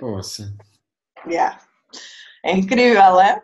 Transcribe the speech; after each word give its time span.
Poxa. 0.00 0.52
Yeah. 1.26 1.60
É 2.42 2.56
incrível, 2.56 3.20
é? 3.20 3.42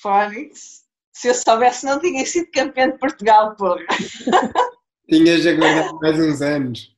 Fónix. 0.00 0.84
Se 1.14 1.28
eu 1.28 1.34
soubesse, 1.34 1.86
não 1.86 1.98
tinha 1.98 2.24
sido 2.26 2.50
campeão 2.52 2.90
de 2.90 2.98
Portugal, 2.98 3.56
porra. 3.56 3.84
Tinhas 5.08 5.46
aguardado 5.46 5.98
mais 6.00 6.18
uns 6.18 6.42
anos. 6.42 6.94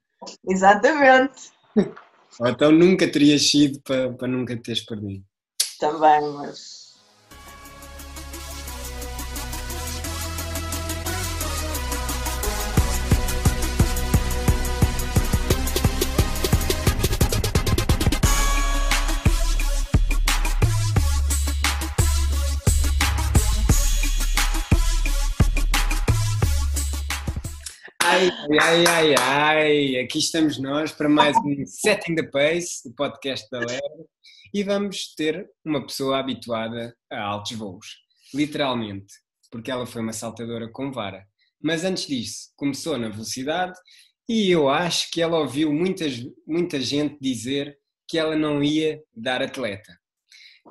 Exatamente. 0.48 1.53
Ou 2.40 2.48
então 2.48 2.72
nunca 2.72 3.11
terias 3.11 3.48
sido 3.48 3.80
para, 3.82 4.12
para 4.12 4.29
nunca 4.29 4.57
teres 4.57 4.84
perdido. 4.84 5.25
Também, 5.79 6.20
mas. 6.32 6.86
Ai, 28.49 28.86
ai, 28.86 29.14
ai, 29.18 29.96
aqui 29.99 30.18
estamos 30.18 30.57
nós 30.57 30.93
para 30.93 31.09
mais 31.09 31.37
um 31.39 31.67
Setting 31.67 32.14
the 32.14 32.23
Pace, 32.23 32.89
o 32.89 32.92
podcast 32.92 33.48
da 33.50 33.59
Lebre, 33.59 34.06
e 34.55 34.62
vamos 34.62 35.14
ter 35.17 35.50
uma 35.64 35.84
pessoa 35.84 36.19
habituada 36.20 36.97
a 37.11 37.20
altos 37.20 37.53
voos, 37.53 37.97
literalmente, 38.33 39.12
porque 39.51 39.69
ela 39.69 39.84
foi 39.84 40.01
uma 40.01 40.12
saltadora 40.12 40.70
com 40.70 40.92
vara. 40.92 41.27
Mas 41.61 41.83
antes 41.83 42.06
disso, 42.06 42.53
começou 42.55 42.97
na 42.97 43.09
velocidade 43.09 43.77
e 44.28 44.48
eu 44.48 44.69
acho 44.69 45.11
que 45.11 45.20
ela 45.20 45.41
ouviu 45.41 45.73
muitas, 45.73 46.15
muita 46.47 46.81
gente 46.81 47.19
dizer 47.20 47.77
que 48.06 48.17
ela 48.17 48.37
não 48.37 48.62
ia 48.62 49.03
dar 49.12 49.42
atleta. 49.42 49.98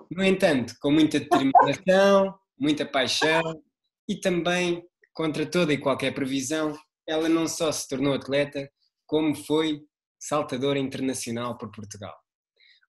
No 0.09 0.23
entanto, 0.23 0.75
com 0.79 0.91
muita 0.91 1.19
determinação, 1.19 2.33
muita 2.57 2.85
paixão 2.85 3.61
e 4.07 4.15
também 4.15 4.81
contra 5.13 5.45
toda 5.45 5.73
e 5.73 5.77
qualquer 5.77 6.13
previsão, 6.13 6.77
ela 7.07 7.29
não 7.29 7.47
só 7.47 7.71
se 7.71 7.87
tornou 7.87 8.13
atleta, 8.13 8.69
como 9.05 9.35
foi 9.35 9.81
saltadora 10.19 10.79
internacional 10.79 11.57
por 11.57 11.71
Portugal. 11.71 12.15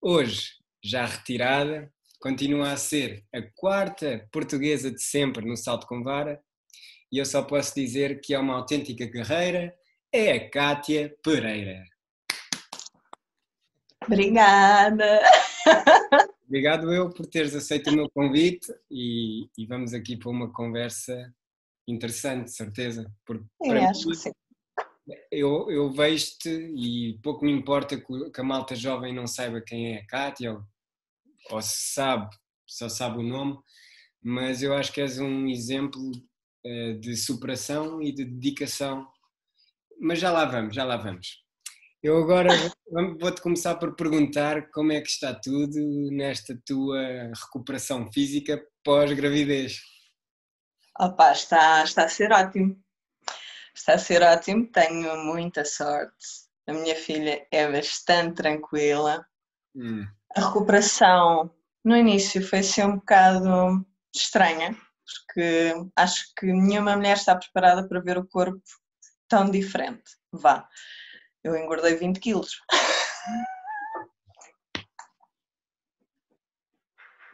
Hoje, 0.00 0.53
já 0.83 1.05
retirada, 1.05 1.92
continua 2.20 2.72
a 2.72 2.77
ser 2.77 3.25
a 3.34 3.42
quarta 3.55 4.27
portuguesa 4.33 4.91
de 4.91 5.03
sempre 5.03 5.47
no 5.47 5.56
salto 5.56 5.87
com 5.87 6.03
vara 6.03 6.41
e 7.12 7.19
eu 7.19 7.25
só 7.25 7.42
posso 7.42 7.75
dizer 7.75 8.20
que 8.20 8.34
é 8.34 8.39
uma 8.39 8.55
autêntica 8.55 9.06
guerreira, 9.06 9.75
é 10.12 10.33
a 10.33 10.50
Kátia 10.50 11.14
Pereira. 11.22 11.84
Obrigada. 14.05 15.20
Obrigado 16.47 16.92
eu 16.92 17.11
por 17.11 17.27
teres 17.27 17.55
aceito 17.55 17.91
o 17.91 17.94
meu 17.94 18.09
convite 18.11 18.72
e, 18.91 19.48
e 19.59 19.67
vamos 19.67 19.92
aqui 19.92 20.17
para 20.17 20.31
uma 20.31 20.53
conversa 20.53 21.34
interessante, 21.86 22.50
certeza. 22.50 23.10
Porque 23.24 23.44
Sim, 23.62 23.70
acho 23.78 24.08
mim, 24.08 24.14
que 24.14 24.20
sim. 24.22 24.30
eu, 25.30 25.70
eu 25.70 25.90
vejo-te 25.92 26.48
e 26.50 27.18
pouco 27.22 27.44
me 27.44 27.52
importa 27.52 27.96
que, 28.00 28.40
a 28.40 28.44
malta 28.44 28.74
jovem 28.74 29.14
não 29.14 29.26
saiba 29.26 29.60
quem 29.60 29.94
é 29.94 30.00
a 30.00 30.06
Kátia 30.06 30.52
ou, 30.52 30.62
ou 31.50 31.62
se 31.62 31.92
sabe, 31.94 32.28
só 32.66 32.88
sabe 32.88 33.18
o 33.18 33.22
nome, 33.22 33.56
mas 34.22 34.62
eu 34.62 34.74
acho 34.74 34.92
que 34.92 35.00
és 35.00 35.18
um 35.18 35.46
exemplo 35.46 36.10
eh, 36.64 36.94
de 36.94 37.16
superação 37.16 38.02
e 38.02 38.12
de 38.12 38.24
dedicação. 38.24 39.06
Mas 40.00 40.18
já 40.18 40.30
lá 40.32 40.44
vamos, 40.44 40.74
já 40.74 40.84
lá 40.84 40.96
vamos. 40.96 41.44
Eu 42.02 42.18
agora 42.18 42.50
vou- 42.56 42.70
vou-te 43.18 43.40
começar 43.40 43.76
por 43.76 43.94
perguntar 43.96 44.70
como 44.70 44.92
é 44.92 45.00
que 45.00 45.08
está 45.08 45.34
tudo 45.34 45.78
nesta 46.12 46.60
tua 46.66 47.00
recuperação 47.34 48.10
física 48.12 48.62
pós-gravidez. 48.84 49.80
Opa, 50.98 51.33
está, 51.33 51.84
está 51.84 52.05
a 52.05 52.08
ser 52.08 52.33
ótimo. 52.33 52.82
Está 53.75 53.94
a 53.94 53.98
ser 53.98 54.22
ótimo, 54.22 54.66
tenho 54.72 55.16
muita 55.25 55.65
sorte. 55.65 56.15
A 56.66 56.72
minha 56.72 56.97
filha 56.97 57.47
é 57.50 57.70
bastante 57.70 58.37
tranquila. 58.37 59.26
Hum, 59.75 60.06
A 60.34 60.41
recuperação 60.41 61.54
no 61.84 61.97
início 61.97 62.47
foi 62.47 62.62
ser 62.62 62.87
um 62.87 62.97
bocado 62.97 63.87
estranha, 64.15 64.75
porque 65.04 65.75
acho 65.94 66.32
que 66.34 66.47
nenhuma 66.47 66.97
mulher 66.97 67.16
está 67.16 67.37
preparada 67.37 67.87
para 67.87 68.00
ver 68.00 68.16
o 68.16 68.26
corpo 68.26 68.62
tão 69.28 69.50
diferente. 69.50 70.16
Vá, 70.32 70.66
eu 71.44 71.54
engordei 71.56 71.94
20 71.94 72.19
quilos. 72.19 72.59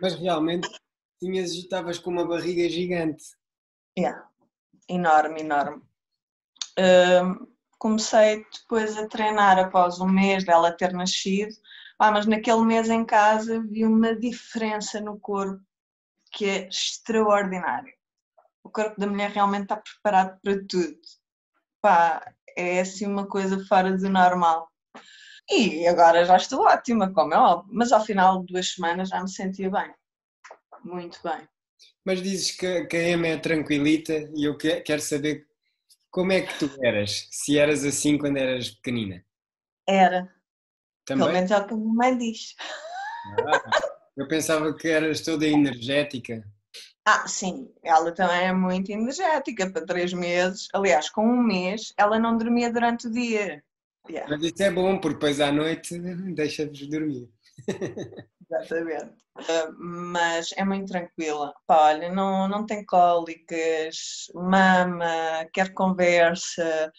Mas 0.01 0.15
realmente 0.17 0.69
tinhas, 1.21 1.53
estavas 1.53 1.99
com 1.99 2.11
uma 2.11 2.27
barriga 2.27 2.69
gigante. 2.69 3.23
Yeah, 3.99 4.27
enorme, 4.89 5.41
enorme. 5.41 5.83
Hum, 6.79 7.47
comecei 7.79 8.47
depois 8.53 8.97
a 8.97 9.07
treinar 9.07 9.59
após 9.59 10.01
um 10.01 10.09
mês 10.09 10.45
dela 10.45 10.73
ter 10.73 10.93
nascido, 10.93 11.55
ah, 11.99 12.11
mas 12.11 12.27
naquele 12.27 12.63
mês 12.63 12.89
em 12.89 13.05
casa 13.05 13.61
vi 13.61 13.85
uma 13.85 14.15
diferença 14.15 15.01
no 15.01 15.19
corpo 15.19 15.63
que 16.33 16.47
é 16.47 16.69
extraordinária. 16.69 17.93
O 18.65 18.71
corpo 18.71 18.99
da 18.99 19.07
mulher 19.07 19.31
realmente 19.31 19.65
está 19.65 19.77
preparado 19.77 20.41
para 20.41 20.55
tudo. 20.67 20.99
Pá, 21.83 22.33
é 22.57 22.81
assim 22.81 23.07
uma 23.07 23.27
coisa 23.27 23.63
fora 23.67 23.97
do 23.97 24.09
normal. 24.09 24.69
E 25.51 25.87
agora 25.87 26.25
já 26.25 26.37
estou 26.37 26.63
ótima, 26.65 27.13
como 27.13 27.35
é 27.35 27.39
óbvio, 27.39 27.75
mas 27.75 27.93
ao 27.93 28.05
final 28.05 28.41
de 28.41 28.53
duas 28.53 28.73
semanas 28.73 29.09
já 29.11 29.21
me 29.21 29.31
sentia 29.31 29.71
bem. 29.71 29.93
Muito 30.85 31.21
bem. 31.23 31.47
Mas 32.05 32.23
dizes 32.23 32.51
que, 32.53 32.85
que 32.87 32.97
a 32.97 33.09
Emma 33.11 33.27
é 33.29 33.37
tranquilita 33.39 34.13
e 34.37 34.45
eu 34.47 34.57
que- 34.57 34.81
quero 34.83 35.01
saber 35.03 35.47
como 36.11 36.33
é 36.33 36.43
que 36.43 36.59
tu 36.59 36.71
eras, 36.85 37.29
se 37.31 37.59
eras 37.59 37.85
assim 37.85 38.19
quando 38.19 38.39
eras 38.39 38.71
pequenina. 38.71 39.25
Era, 39.87 40.21
pelo 41.17 41.31
Também? 41.31 41.35
menos 41.35 41.51
é 41.53 41.59
o 41.59 41.67
que 41.67 41.75
a 41.75 41.77
minha 41.77 41.95
mãe 41.95 42.19
diz. 42.19 42.57
Ah, 43.27 43.61
eu 44.17 44.29
pensava 44.29 44.75
que 44.77 44.89
eras 44.89 45.21
toda 45.23 45.47
energética. 45.47 46.45
Ah, 47.05 47.27
sim, 47.29 47.69
ela 47.83 48.13
também 48.15 48.47
é 48.47 48.53
muito 48.53 48.91
energética 48.91 49.71
para 49.71 49.85
três 49.87 50.13
meses. 50.13 50.69
Aliás, 50.73 51.11
com 51.11 51.25
um 51.27 51.43
mês 51.43 51.93
ela 51.97 52.19
não 52.19 52.37
dormia 52.37 52.73
durante 52.73 53.07
o 53.09 53.11
dia. 53.11 53.63
Yeah, 54.09 54.29
Mas 54.29 54.43
isso 54.43 54.63
é 54.63 54.71
bom, 54.71 54.99
porque 55.01 55.15
depois 55.15 55.41
à 55.41 55.53
noite 55.53 55.97
deixa-vos 56.35 56.87
dormir. 56.89 57.29
Exatamente. 58.51 59.15
Ah, 59.37 59.69
mas 59.79 60.51
é 60.57 60.65
muito 60.65 60.91
tranquila. 60.91 61.55
Pá, 61.67 61.89
olha, 61.89 62.11
não, 62.13 62.49
não 62.49 62.67
tem 62.67 62.85
cólicas, 62.85 64.27
mama, 64.35 65.47
quer 65.53 65.73
conversa. 65.73 66.93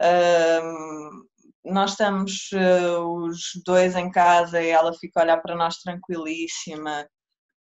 Ahm, 0.00 1.24
nós 1.64 1.92
estamos 1.92 2.50
ah, 2.54 3.00
os 3.00 3.38
dois 3.64 3.96
em 3.96 4.10
casa 4.10 4.62
e 4.62 4.68
ela 4.70 4.92
fica 4.94 5.20
a 5.20 5.22
olhar 5.24 5.38
para 5.42 5.56
nós 5.56 5.76
tranquilíssima. 5.78 7.08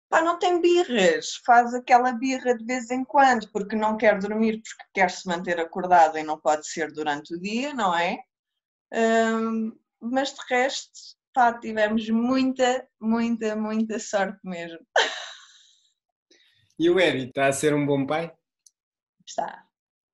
Pá, 0.08 0.22
não 0.22 0.38
tem 0.38 0.60
birras, 0.60 1.40
faz 1.44 1.74
aquela 1.74 2.12
birra 2.12 2.56
de 2.56 2.64
vez 2.64 2.90
em 2.90 3.04
quando, 3.04 3.50
porque 3.52 3.74
não 3.76 3.96
quer 3.96 4.18
dormir, 4.18 4.62
porque 4.62 4.84
quer 4.94 5.10
se 5.10 5.26
manter 5.28 5.58
acordada 5.60 6.20
e 6.20 6.22
não 6.22 6.40
pode 6.40 6.68
ser 6.68 6.92
durante 6.92 7.34
o 7.34 7.40
dia, 7.40 7.74
não 7.74 7.94
é? 7.96 8.18
Hum, 8.92 9.72
mas 10.00 10.32
de 10.34 10.40
resto, 10.48 11.16
pá, 11.34 11.52
tivemos 11.58 12.08
muita, 12.08 12.88
muita, 13.00 13.56
muita 13.56 13.98
sorte 13.98 14.38
mesmo. 14.44 14.78
E 16.78 16.88
o 16.88 16.98
Eri 16.98 17.28
está 17.28 17.48
a 17.48 17.52
ser 17.52 17.74
um 17.74 17.84
bom 17.84 18.06
pai? 18.06 18.32
Está, 19.26 19.66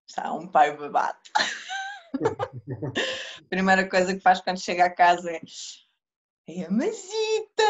está 0.09 0.33
um 0.35 0.49
pai 0.49 0.77
babado. 0.77 1.19
Primeira 3.49 3.89
coisa 3.89 4.15
que 4.15 4.21
faz 4.21 4.41
quando 4.41 4.61
chega 4.61 4.87
a 4.87 4.95
casa 4.95 5.31
é 5.31 5.41
é 6.49 6.65
a 6.65 6.71
masita! 6.71 7.63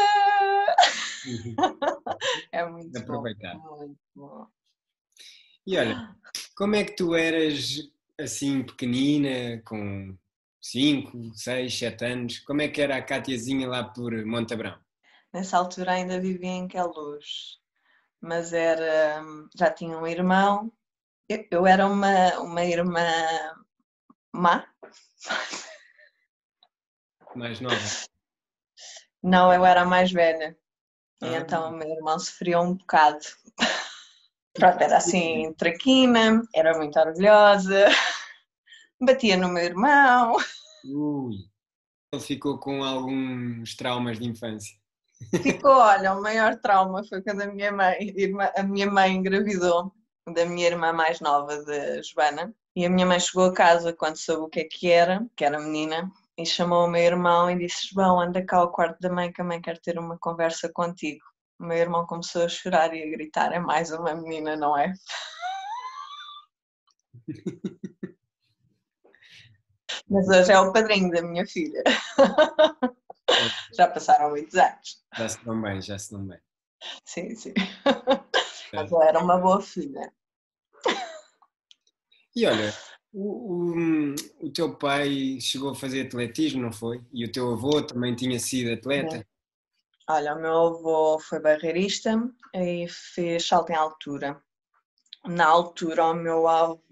É 2.51 2.65
muito 2.65 2.91
bom, 2.91 2.99
Aproveitar. 2.99 3.55
muito 3.55 3.99
bom. 4.15 4.47
E 5.67 5.77
olha, 5.77 6.15
como 6.55 6.75
é 6.75 6.83
que 6.83 6.95
tu 6.95 7.15
eras 7.15 7.77
assim 8.19 8.63
pequenina, 8.63 9.61
com 9.63 10.17
5, 10.61 11.33
6, 11.35 11.77
7 11.77 12.05
anos? 12.05 12.39
Como 12.39 12.61
é 12.61 12.67
que 12.67 12.81
era 12.81 12.95
a 12.97 13.01
Cátiazinha 13.01 13.67
lá 13.67 13.83
por 13.83 14.13
Montabrão? 14.25 14.77
Nessa 15.33 15.57
altura 15.57 15.93
ainda 15.93 16.19
vivia 16.19 16.49
em 16.51 16.67
Queluz, 16.67 17.57
mas 18.21 18.53
era, 18.53 19.21
já 19.55 19.71
tinha 19.71 19.97
um 19.97 20.05
irmão. 20.07 20.71
Eu, 21.27 21.45
eu 21.51 21.67
era 21.67 21.87
uma, 21.87 22.39
uma 22.39 22.63
irmã 22.63 23.01
má? 24.33 24.65
Mais 27.35 27.59
nova? 27.61 27.77
Não, 29.23 29.53
eu 29.53 29.65
era 29.65 29.81
a 29.81 29.85
mais 29.85 30.11
velha. 30.11 30.57
E 31.21 31.27
Ah. 31.27 31.39
então 31.39 31.69
o 31.69 31.71
meu 31.77 31.87
irmão 31.87 32.19
sofria 32.19 32.59
um 32.59 32.75
bocado. 32.75 33.19
Pronto, 34.53 34.81
era 34.81 34.97
assim, 34.97 35.53
traquina, 35.53 36.41
era 36.53 36.77
muito 36.77 36.99
orgulhosa, 36.99 37.85
batia 39.01 39.35
no 39.35 39.49
meu 39.49 39.63
irmão. 39.63 40.37
Ui, 40.85 41.35
ele 42.13 42.21
ficou 42.21 42.57
com 42.59 42.83
alguns 42.83 43.75
traumas 43.75 44.19
de 44.19 44.27
infância. 44.27 44.77
Ficou, 45.41 45.71
olha, 45.71 46.13
o 46.13 46.21
maior 46.21 46.55
trauma 46.57 47.03
foi 47.03 47.21
quando 47.21 47.41
a 47.41 47.47
minha 47.47 47.71
mãe, 47.71 48.13
a 48.55 48.63
minha 48.63 48.89
mãe 48.89 49.13
engravidou 49.13 49.93
da 50.33 50.45
minha 50.45 50.67
irmã 50.67 50.93
mais 50.93 51.19
nova, 51.19 51.63
de 51.63 52.01
Joana, 52.03 52.53
e 52.75 52.85
a 52.85 52.89
minha 52.89 53.05
mãe 53.05 53.19
chegou 53.19 53.45
a 53.45 53.53
casa 53.53 53.93
quando 53.93 54.17
soube 54.17 54.43
o 54.43 54.49
que 54.49 54.61
é 54.61 54.63
que 54.63 54.89
era, 54.89 55.25
que 55.35 55.43
era 55.43 55.59
menina, 55.59 56.11
e 56.37 56.45
chamou 56.45 56.85
o 56.85 56.89
meu 56.89 57.01
irmão 57.01 57.49
e 57.49 57.57
disse: 57.57 57.89
João, 57.93 58.19
anda 58.19 58.43
cá 58.43 58.57
ao 58.57 58.71
quarto 58.71 58.99
da 58.99 59.11
mãe 59.11 59.31
que 59.31 59.41
a 59.41 59.43
mãe 59.43 59.61
quer 59.61 59.79
ter 59.79 59.99
uma 59.99 60.17
conversa 60.17 60.71
contigo. 60.73 61.23
O 61.59 61.65
meu 61.65 61.77
irmão 61.77 62.05
começou 62.05 62.43
a 62.43 62.49
chorar 62.49 62.93
e 62.93 63.03
a 63.03 63.09
gritar: 63.09 63.51
É 63.53 63.59
mais 63.59 63.91
uma 63.91 64.15
menina, 64.15 64.55
não 64.55 64.77
é? 64.77 64.93
Mas 70.11 70.27
hoje 70.27 70.51
é 70.51 70.59
o 70.59 70.73
padrinho 70.73 71.09
da 71.09 71.21
minha 71.21 71.47
filha. 71.47 71.81
já 73.73 73.87
passaram 73.87 74.31
muitos 74.31 74.55
anos. 74.55 75.01
Já 75.15 75.29
se 75.29 75.45
dão 75.45 75.61
bem, 75.61 75.81
já 75.81 75.97
se 75.97 76.11
dão 76.11 76.27
bem. 76.27 76.39
Sim, 77.05 77.33
sim. 77.33 77.53
Mas 78.73 78.91
ela 78.91 79.05
era 79.05 79.19
uma 79.19 79.37
boa 79.37 79.61
filha. 79.61 80.11
E 82.35 82.45
olha, 82.45 82.73
o, 83.13 83.53
o, 83.53 84.15
o, 84.41 84.51
teu 84.51 84.77
pai 84.77 85.39
chegou 85.39 85.71
a 85.71 85.75
fazer 85.75 86.07
atletismo, 86.07 86.61
não 86.61 86.73
foi? 86.73 87.01
E 87.13 87.23
o 87.23 87.31
teu 87.31 87.53
avô 87.53 87.81
também 87.81 88.13
tinha 88.13 88.37
sido 88.37 88.73
atleta? 88.73 89.25
Olha, 90.09 90.35
o 90.35 90.41
meu 90.41 90.53
avô 90.53 91.19
foi 91.19 91.39
barreirista 91.39 92.21
e 92.53 92.85
fez 92.89 93.47
salto 93.47 93.69
em 93.69 93.75
altura. 93.75 94.41
Na 95.25 95.47
altura, 95.47 96.05
o 96.05 96.13
meu, 96.13 96.45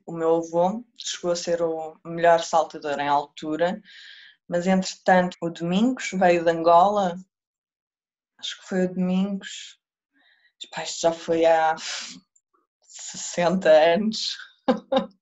o 0.05 0.11
meu 0.11 0.35
avô 0.37 0.83
chegou 0.97 1.31
a 1.31 1.35
ser 1.35 1.61
o 1.61 1.97
melhor 2.05 2.41
saltador 2.41 2.99
em 2.99 3.07
altura, 3.07 3.81
mas 4.47 4.67
entretanto, 4.67 5.37
o 5.41 5.49
Domingos 5.49 6.11
veio 6.13 6.43
de 6.43 6.51
Angola, 6.51 7.17
acho 8.37 8.59
que 8.61 8.67
foi 8.67 8.85
o 8.85 8.93
Domingos, 8.93 9.79
isto 10.61 11.01
já 11.01 11.11
foi 11.11 11.45
há 11.45 11.75
60 12.81 13.69
anos. 13.69 14.37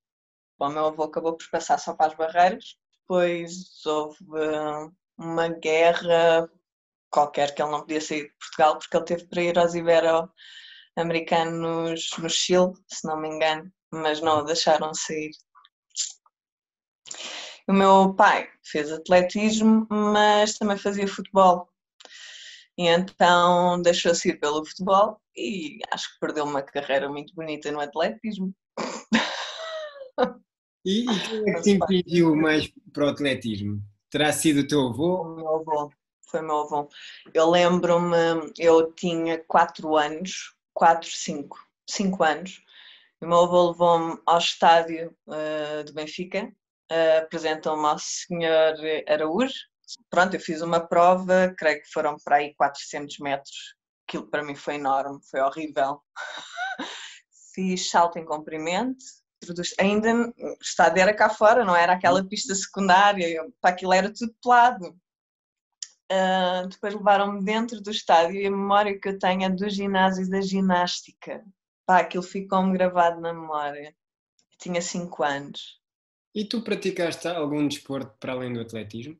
o 0.59 0.69
meu 0.69 0.87
avô 0.87 1.03
acabou 1.03 1.37
por 1.37 1.49
passar 1.49 1.77
só 1.77 1.93
para 1.93 2.07
as 2.07 2.17
barreiras. 2.17 2.77
Depois 3.01 3.85
houve 3.85 4.17
uma 5.17 5.47
guerra 5.47 6.49
qualquer 7.09 7.53
que 7.53 7.61
ele 7.61 7.71
não 7.71 7.81
podia 7.81 8.01
sair 8.01 8.23
de 8.23 8.35
Portugal 8.35 8.77
porque 8.77 8.97
ele 8.97 9.05
teve 9.05 9.25
para 9.27 9.41
ir 9.41 9.57
aos 9.57 9.75
Ibero-Americanos 10.97 12.09
no 12.17 12.29
Chile, 12.29 12.73
se 12.87 13.07
não 13.07 13.21
me 13.21 13.27
engano, 13.27 13.71
mas 13.91 14.19
não 14.19 14.39
o 14.39 14.43
deixaram 14.43 14.93
sair. 14.95 15.29
O 17.67 17.73
meu 17.73 18.15
pai 18.15 18.49
fez 18.63 18.91
atletismo, 18.91 19.85
mas 19.89 20.57
também 20.57 20.77
fazia 20.77 21.07
futebol. 21.07 21.69
E 22.77 22.87
então 22.87 23.81
deixou-se 23.81 24.29
ir 24.29 24.39
pelo 24.39 24.65
futebol 24.65 25.19
e 25.35 25.79
acho 25.91 26.13
que 26.13 26.19
perdeu 26.19 26.45
uma 26.45 26.63
carreira 26.63 27.07
muito 27.09 27.33
bonita 27.35 27.71
no 27.71 27.79
atletismo. 27.79 28.53
E, 30.83 31.01
e 31.01 31.05
quem 31.29 31.49
é 31.49 31.53
que 31.55 31.61
te 31.61 31.71
impediu 31.71 32.35
mais 32.35 32.71
para 32.91 33.05
o 33.05 33.09
atletismo? 33.09 33.81
Terá 34.09 34.31
sido 34.31 34.61
o 34.61 34.67
teu 34.67 34.87
avô? 34.87 35.21
O 35.21 35.35
meu 35.35 35.55
avô, 35.55 35.91
foi 36.29 36.39
o 36.39 36.43
meu 36.43 36.57
avô. 36.61 36.89
Eu 37.33 37.49
lembro-me, 37.49 38.53
eu 38.57 38.93
tinha 38.93 39.43
4 39.47 39.95
anos, 39.97 40.56
4, 40.77 41.09
5, 41.09 41.57
5 41.89 42.23
anos, 42.23 42.61
o 43.19 43.25
meu 43.25 43.39
avô 43.39 43.71
levou-me 43.71 44.21
ao 44.27 44.37
estádio 44.37 45.11
uh, 45.25 45.83
de 45.83 45.91
Benfica, 45.91 46.53
uh, 46.91 47.23
apresentou-me 47.23 47.83
ao 47.83 47.97
senhor 47.97 48.75
Araújo. 49.07 49.55
Pronto, 50.07 50.35
eu 50.35 50.39
fiz 50.39 50.61
uma 50.61 50.79
prova, 50.79 51.51
creio 51.57 51.81
que 51.81 51.89
foram 51.91 52.15
para 52.23 52.35
aí 52.35 52.53
400 52.55 53.17
metros, 53.17 53.75
aquilo 54.07 54.29
para 54.29 54.43
mim 54.43 54.55
foi 54.55 54.75
enorme, 54.75 55.17
foi 55.31 55.41
horrível. 55.41 55.99
fiz 57.55 57.89
salto 57.89 58.19
em 58.19 58.25
comprimento, 58.25 59.03
ainda 59.79 60.13
o 60.13 60.57
estádio 60.61 61.01
era 61.01 61.15
cá 61.15 61.27
fora, 61.27 61.65
não 61.65 61.75
era 61.75 61.93
aquela 61.93 62.23
pista 62.23 62.53
secundária, 62.53 63.43
para 63.59 63.71
aquilo 63.71 63.93
era 63.93 64.13
tudo 64.13 64.31
pelado. 64.43 64.95
Uh, 66.11 66.67
depois 66.67 66.93
levaram-me 66.93 67.43
dentro 67.43 67.81
do 67.81 67.91
estádio 67.91 68.39
e 68.39 68.47
a 68.47 68.51
memória 68.51 68.97
que 68.97 69.09
eu 69.09 69.19
tenho 69.19 69.43
é 69.43 69.49
do 69.49 69.69
ginásio 69.69 70.29
da 70.29 70.39
ginástica. 70.39 71.43
Pá, 71.85 71.99
aquilo 71.99 72.23
ficou-me 72.23 72.73
gravado 72.73 73.19
na 73.19 73.33
memória. 73.33 73.89
Eu 74.51 74.57
tinha 74.57 74.81
5 74.81 75.23
anos. 75.23 75.81
E 76.33 76.45
tu 76.45 76.61
praticaste 76.61 77.27
algum 77.27 77.67
desporto 77.67 78.15
para 78.19 78.33
além 78.33 78.53
do 78.53 78.61
atletismo? 78.61 79.17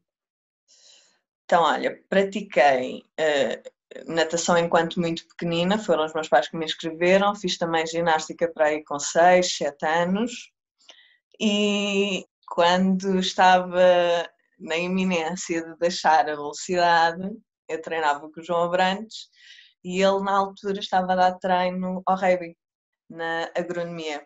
Então, 1.44 1.64
olha, 1.64 2.02
pratiquei 2.10 3.04
uh, 3.20 4.14
natação 4.14 4.58
enquanto 4.58 5.00
muito 5.00 5.28
pequenina, 5.28 5.78
foram 5.78 6.06
os 6.06 6.14
meus 6.14 6.28
pais 6.28 6.48
que 6.48 6.58
me 6.58 6.66
inscreveram, 6.66 7.36
fiz 7.36 7.58
também 7.58 7.86
ginástica 7.88 8.48
para 8.48 8.68
aí 8.68 8.84
com 8.84 9.00
6, 9.00 9.56
7 9.58 9.86
anos 9.86 10.52
e 11.40 12.26
quando 12.48 13.20
estava 13.20 14.30
na 14.60 14.78
iminência 14.78 15.64
de 15.64 15.78
deixar 15.78 16.22
a 16.30 16.36
velocidade, 16.36 17.30
eu 17.68 17.82
treinava 17.82 18.30
com 18.32 18.40
o 18.40 18.44
João 18.44 18.64
Abrantes 18.64 19.30
e 19.84 20.02
ele 20.02 20.24
na 20.24 20.38
altura 20.38 20.80
estava 20.80 21.14
a 21.14 21.16
dar 21.16 21.40
treino 21.40 22.02
ao 22.06 22.18
Rebi, 22.18 22.58
na 23.10 23.50
agronomia. 23.56 24.26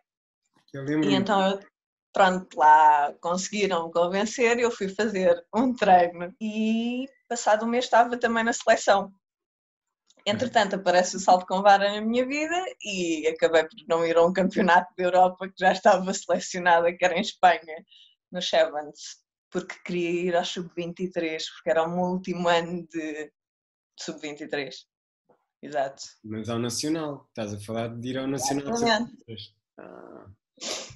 E 0.74 1.14
então 1.14 1.52
eu, 1.52 1.60
pronto, 2.14 2.58
lá 2.58 3.14
conseguiram 3.22 3.88
me 3.88 3.92
convencer, 3.92 4.58
eu 4.60 4.72
fui 4.72 4.90
fazer 4.90 5.46
um 5.54 5.74
treino 5.76 6.34
e 6.40 7.08
passado 7.28 7.66
um 7.66 7.70
mês 7.70 7.86
estava 7.86 8.18
também 8.18 8.44
na 8.44 8.54
seleção. 8.54 9.14
Entretanto, 10.26 10.76
aparece 10.76 11.16
o 11.16 11.20
salto 11.20 11.48
com 11.48 11.64
vara 11.64 11.92
na 11.94 12.02
minha 12.02 12.26
vida 12.26 12.56
e 12.84 13.28
acabei 13.28 13.64
por 13.64 13.76
não 13.88 14.06
ir 14.06 14.16
a 14.18 14.24
um 14.24 14.32
campeonato 14.32 14.94
da 14.96 15.04
Europa 15.04 15.48
que 15.48 15.56
já 15.60 15.72
estava 15.72 16.14
selecionada, 16.14 16.96
que 16.96 17.04
era 17.04 17.18
em 17.18 17.22
Espanha, 17.22 17.84
no 18.32 18.42
Chevans, 18.42 19.20
porque 19.52 19.76
queria 19.86 20.10
ir 20.10 20.36
ao 20.36 20.46
Sub-23, 20.46 21.44
porque 21.54 21.70
era 21.70 21.84
o 21.84 21.90
meu 21.90 22.06
último 22.06 22.48
ano 22.48 22.88
de 22.88 23.32
Sub-23. 24.00 24.74
Exato. 25.62 26.04
Mas 26.24 26.50
ao 26.50 26.58
Nacional, 26.58 27.28
estás 27.28 27.54
a 27.54 27.60
falar 27.60 27.90
de 27.90 28.10
ir 28.10 28.18
ao 28.18 28.28
Nacional 28.28 28.76
Sub-23. 28.76 29.38
Ah. 29.78 30.26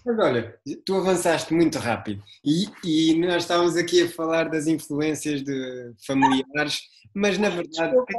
Mas 0.05 0.19
olha, 0.19 0.59
tu 0.85 0.95
avançaste 0.95 1.51
muito 1.53 1.79
rápido 1.79 2.23
e, 2.43 2.65
e, 2.83 3.19
nós 3.19 3.43
estávamos 3.43 3.75
aqui 3.75 4.03
a 4.03 4.09
falar 4.09 4.47
das 4.47 4.67
influências 4.67 5.41
de 5.41 5.93
familiares, 6.05 6.81
mas 7.15 7.39
na 7.39 7.49
verdade 7.49 7.89
Desculpa 7.89 8.13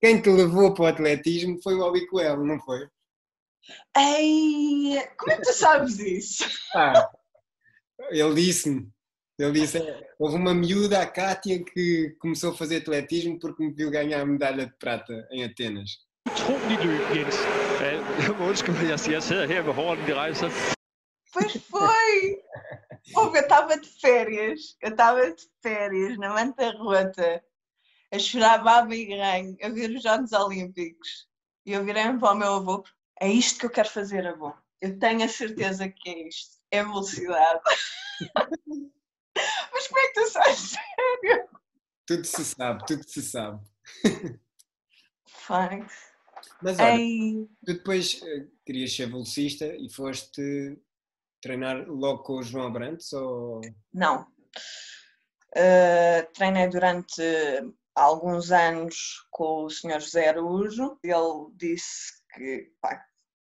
quem 0.00 0.22
te 0.22 0.30
levou 0.30 0.72
para 0.74 0.84
o 0.84 0.86
atletismo 0.86 1.60
foi 1.62 1.74
o 1.74 2.06
Coelho, 2.08 2.44
não 2.44 2.58
foi? 2.60 2.88
Ei, 3.96 5.06
como 5.18 5.32
é 5.32 5.36
que 5.36 5.42
tu 5.42 5.52
sabes 5.52 5.98
isso? 5.98 6.44
Ah, 6.74 7.10
ele 8.10 8.34
disse-me, 8.34 8.88
ele 9.38 9.60
disse, 9.60 9.78
houve 10.18 10.36
uma 10.36 10.52
miúda, 10.52 11.00
a 11.00 11.06
Kátia, 11.06 11.62
que 11.62 12.16
começou 12.18 12.50
a 12.50 12.56
fazer 12.56 12.78
atletismo 12.78 13.38
porque 13.38 13.62
me 13.62 13.72
viu 13.72 13.90
ganhar 13.90 14.20
a 14.20 14.26
medalha 14.26 14.66
de 14.66 14.76
prata 14.78 15.28
em 15.30 15.44
Atenas. 15.44 16.08
Utrolig 16.28 16.84
løb, 16.84 17.14
Jens. 17.14 17.36
Undskyld, 18.48 18.88
jeg, 18.88 18.98
jeg 19.10 19.22
sidder 19.22 19.46
her 19.46 19.62
med 19.62 19.74
hården 19.74 20.06
de 20.06 20.14
rejser. 20.14 20.50
Pois 21.32 21.52
foi! 21.70 22.38
eu 23.16 23.34
estava 23.34 23.80
de 23.80 23.88
férias, 24.00 24.76
eu 24.82 24.90
estava 24.90 25.30
de 25.30 25.44
férias 25.62 26.18
na 26.18 26.34
Manta 26.34 26.70
Rota 26.70 27.42
a 28.12 28.18
chorar 28.18 28.62
baba 28.64 28.94
e 28.94 29.06
ganho, 29.06 29.56
a 29.62 29.68
ver 29.68 29.90
os 29.90 30.02
Jogos 30.02 30.32
Olímpicos. 30.32 31.26
E 31.64 31.72
eu 31.72 31.84
virei-me 31.84 32.18
para 32.18 32.32
o 32.32 32.34
meu 32.34 32.54
avô, 32.54 32.84
é 33.20 33.28
isto 33.28 33.60
que 33.60 33.66
eu 33.66 33.70
quero 33.70 33.88
fazer, 33.88 34.26
avô. 34.26 34.52
Eu 34.80 34.98
tenho 34.98 35.24
a 35.24 35.28
certeza 35.28 35.88
que 35.88 36.10
é 36.10 36.28
isto, 36.28 36.56
é 36.70 36.82
velocidade. 36.82 37.60
Mas 39.72 39.86
como 39.88 40.00
é 40.00 40.06
que 40.08 40.14
tu 40.14 40.30
sabes 40.30 40.58
sério? 40.58 41.48
Tudo 42.06 42.24
se 42.24 42.44
sabe, 42.44 42.86
tudo 42.86 43.08
se 43.08 43.22
sabe. 43.22 43.60
Thanks. 45.46 46.08
Mas 46.62 46.78
olha, 46.78 46.96
Ei. 46.96 47.48
tu 47.64 47.74
depois 47.74 48.20
uh, 48.22 48.50
querias 48.64 48.94
ser 48.94 49.06
velocista 49.06 49.66
e 49.66 49.90
foste 49.90 50.78
treinar 51.40 51.88
logo 51.88 52.22
com 52.22 52.34
o 52.34 52.42
João 52.42 52.66
Abrantes 52.66 53.12
ou... 53.12 53.60
Não. 53.92 54.22
Uh, 55.56 56.32
treinei 56.34 56.68
durante 56.68 57.22
alguns 57.94 58.50
anos 58.50 59.26
com 59.30 59.64
o 59.64 59.70
Sr. 59.70 60.00
José 60.00 60.28
Araújo. 60.28 60.98
Ele 61.02 61.52
disse 61.54 62.12
que, 62.34 62.72
pá, 62.80 63.04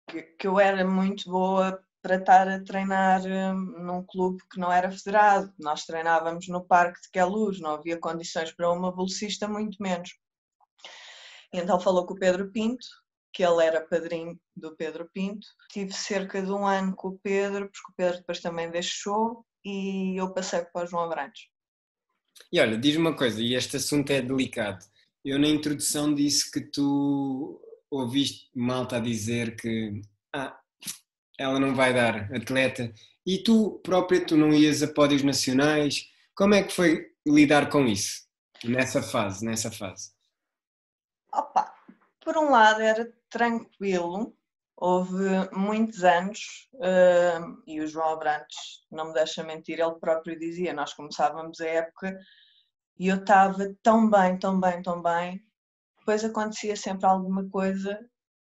que, 0.10 0.22
que, 0.22 0.48
eu 0.48 0.60
era 0.60 0.86
muito 0.86 1.30
boa 1.30 1.84
para 2.10 2.16
estar 2.16 2.48
a 2.48 2.64
treinar 2.64 3.22
hum, 3.24 3.84
num 3.84 4.04
clube 4.04 4.42
que 4.52 4.60
não 4.60 4.72
era 4.72 4.92
federado. 4.92 5.54
Nós 5.60 5.86
treinávamos 5.86 6.48
no 6.48 6.66
Parque 6.66 7.00
de 7.02 7.12
Queluz, 7.12 7.60
não 7.60 7.76
havia 7.76 8.00
condições 8.00 8.52
para 8.52 8.72
uma 8.72 8.92
bolsista, 8.92 9.48
muito 9.48 9.78
menos. 9.80 10.10
Então 11.54 11.80
falou 11.80 12.08
com 12.08 12.16
o 12.16 12.20
Pedro 12.20 12.52
Pinto, 12.52 12.88
que 13.32 13.44
ele 13.44 13.64
era 13.64 13.86
padrinho 13.86 14.40
do 14.56 14.76
Pedro 14.76 15.08
Pinto. 15.14 15.46
Tive 15.70 15.94
cerca 15.94 16.42
de 16.42 16.52
um 16.52 16.66
ano 16.66 16.96
com 16.96 17.10
o 17.10 17.20
Pedro, 17.20 17.70
porque 17.70 17.92
o 17.92 17.96
Pedro 17.96 18.18
depois 18.18 18.40
também 18.40 18.72
deixou, 18.72 19.46
e 19.64 20.20
eu 20.20 20.34
passei 20.34 20.62
para 20.62 20.86
o 20.86 20.88
João 20.88 21.04
Abrantes. 21.04 21.44
E 22.52 22.60
olha, 22.60 22.76
diz-me 22.76 23.02
uma 23.02 23.16
coisa, 23.16 23.40
e 23.40 23.54
este 23.54 23.78
assunto 23.78 24.12
é 24.12 24.20
delicado. 24.20 24.84
eu 25.24 25.38
na 25.38 25.48
introdução 25.48 26.16
disse 26.16 26.50
que 26.50 26.62
tu 26.62 27.62
ouviste 27.92 28.50
malta 28.56 29.00
dizer 29.00 29.56
que 29.56 30.02
ah, 30.34 30.60
ela 31.40 31.60
não 31.60 31.74
vai 31.74 31.94
dar 31.94 32.32
atleta 32.34 32.94
e 33.26 33.42
tu 33.42 33.80
própria 33.84 34.26
tu 34.26 34.36
não 34.36 34.54
ias 34.54 34.84
a 34.84 34.88
pódios 34.88 35.24
nacionais. 35.24 36.06
Como 36.36 36.54
é 36.54 36.62
que 36.62 36.74
foi 36.74 37.08
lidar 37.26 37.70
com 37.70 37.86
isso 37.86 38.28
nessa 38.64 39.02
fase, 39.02 39.46
nessa 39.46 39.72
fase? 39.72 40.12
Opa, 41.34 41.74
por 42.20 42.38
um 42.38 42.52
lado 42.52 42.82
era 42.82 43.12
tranquilo, 43.30 44.36
houve 44.76 45.26
muitos 45.54 46.04
anos, 46.04 46.68
uh, 46.74 47.62
e 47.66 47.80
o 47.80 47.88
João 47.88 48.10
Abrantes 48.10 48.84
não 48.92 49.08
me 49.08 49.14
deixa 49.14 49.44
mentir, 49.44 49.80
ele 49.80 50.00
próprio 50.00 50.38
dizia, 50.38 50.74
nós 50.74 50.94
começávamos 50.94 51.62
a 51.62 51.68
época 51.68 52.18
e 52.98 53.08
eu 53.08 53.18
estava 53.18 53.74
tão 53.82 54.10
bem, 54.10 54.38
tão 54.38 54.60
bem, 54.60 54.82
tão 54.82 55.02
bem, 55.02 55.42
depois 56.00 56.26
acontecia 56.26 56.76
sempre 56.76 57.06
alguma 57.06 57.48
coisa 57.50 57.98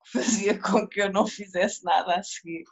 que 0.04 0.10
fazia 0.18 0.60
com 0.60 0.86
que 0.86 1.00
eu 1.00 1.12
não 1.12 1.26
fizesse 1.26 1.84
nada 1.84 2.16
a 2.16 2.22
seguir. 2.22 2.64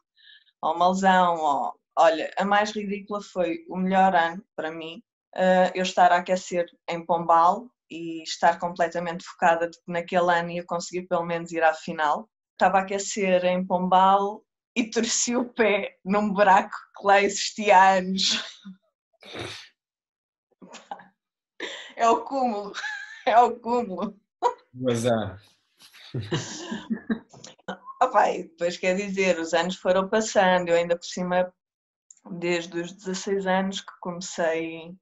Ou 0.63 0.75
uma 0.75 0.89
lesão, 0.89 1.37
ou... 1.37 1.81
Olha, 1.97 2.33
a 2.37 2.45
mais 2.45 2.71
ridícula 2.71 3.21
foi 3.21 3.65
o 3.69 3.77
melhor 3.77 4.15
ano 4.15 4.43
para 4.57 4.71
mim, 4.71 5.03
uh, 5.35 5.71
eu 5.75 5.83
estar 5.83 6.13
a 6.13 6.17
aquecer 6.17 6.67
em 6.89 7.05
Pombal 7.05 7.69
e 7.91 8.23
estar 8.23 8.59
completamente 8.59 9.25
focada 9.25 9.69
de 9.69 9.77
que 9.77 9.93
naquele 9.93 10.33
ano 10.33 10.51
ia 10.51 10.65
conseguir 10.65 11.07
pelo 11.09 11.25
menos 11.25 11.53
ir 11.53 11.63
à 11.63 11.75
final. 11.75 12.29
Estava 12.53 12.79
a 12.79 12.83
aquecer 12.83 13.45
em 13.45 13.67
Pombal 13.67 14.43
e 14.77 14.89
torci 14.89 15.37
o 15.37 15.45
pé 15.53 15.99
num 16.05 16.33
buraco 16.33 16.77
que 16.97 17.07
lá 17.07 17.21
existia 17.21 17.77
há 17.77 17.95
anos. 17.95 18.43
É 21.97 22.09
o 22.09 22.25
cúmulo, 22.25 22.73
é 23.27 23.39
o 23.41 23.59
cúmulo. 23.59 24.19
Azar. 24.89 25.43
Opa, 28.03 28.31
e 28.31 28.45
depois 28.45 28.77
quer 28.77 28.97
dizer, 28.97 29.39
os 29.39 29.53
anos 29.53 29.77
foram 29.77 30.09
passando, 30.09 30.69
eu 30.69 30.77
ainda 30.77 30.97
por 30.97 31.05
cima, 31.05 31.53
desde 32.39 32.81
os 32.81 32.93
16 32.93 33.47
anos 33.47 33.81
que 33.81 33.93
comecei 34.01 34.95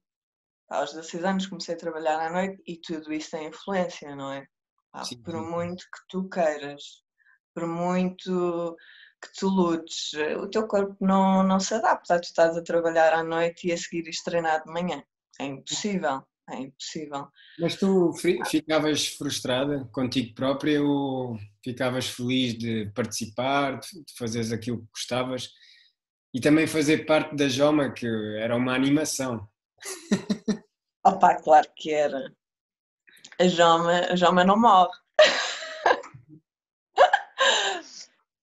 aos 0.69 0.93
16 0.93 1.23
anos 1.23 1.47
comecei 1.47 1.75
a 1.75 1.77
trabalhar 1.77 2.19
à 2.19 2.29
noite 2.29 2.61
e 2.65 2.77
tudo 2.77 3.11
isso 3.11 3.31
tem 3.31 3.47
influência, 3.47 4.15
não 4.15 4.31
é? 4.31 4.45
Ah, 4.93 5.03
por 5.23 5.41
muito 5.41 5.83
que 5.83 6.07
tu 6.07 6.29
queiras, 6.29 6.83
por 7.53 7.67
muito 7.67 8.77
que 9.21 9.33
tu 9.37 9.47
lutes, 9.47 10.13
o 10.37 10.47
teu 10.47 10.67
corpo 10.67 10.95
não, 11.01 11.43
não 11.43 11.59
se 11.59 11.73
adapta. 11.73 12.19
Tu 12.19 12.25
estás 12.25 12.55
a 12.55 12.63
trabalhar 12.63 13.13
à 13.13 13.23
noite 13.23 13.67
e 13.67 13.71
a 13.71 13.77
seguir 13.77 14.03
ires 14.03 14.23
treinar 14.23 14.63
de 14.63 14.71
manhã. 14.71 15.03
É 15.39 15.45
impossível, 15.45 16.23
é 16.51 16.59
impossível. 16.61 17.27
Mas 17.59 17.75
tu 17.75 18.13
ficavas 18.45 19.07
frustrada 19.07 19.87
contigo 19.91 20.33
própria 20.33 20.83
ou 20.83 21.37
ficavas 21.63 22.07
feliz 22.07 22.57
de 22.57 22.91
participar, 22.95 23.79
de 23.79 24.13
fazeres 24.17 24.51
aquilo 24.51 24.79
que 24.79 24.91
gostavas 24.93 25.49
e 26.33 26.39
também 26.39 26.67
fazer 26.67 27.05
parte 27.05 27.35
da 27.35 27.47
Joma, 27.47 27.91
que 27.91 28.07
era 28.39 28.55
uma 28.55 28.73
animação? 28.73 29.47
Opa, 31.05 31.35
claro 31.35 31.67
que 31.75 31.91
era. 31.91 32.33
A 33.39 33.47
Joma, 33.47 34.01
a 34.11 34.15
Joma 34.15 34.43
não 34.43 34.59
morre. 34.59 34.91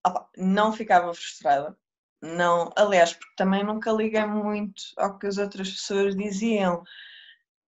Opa, 0.07 0.29
não 0.37 0.73
ficava 0.73 1.13
frustrada. 1.15 1.77
Não, 2.23 2.73
aliás, 2.77 3.13
porque 3.13 3.35
também 3.37 3.63
nunca 3.63 3.93
liguei 3.93 4.25
muito 4.27 4.83
ao 4.97 5.19
que 5.19 5.27
as 5.27 5.39
outras 5.39 5.71
pessoas 5.71 6.17
diziam. 6.17 6.83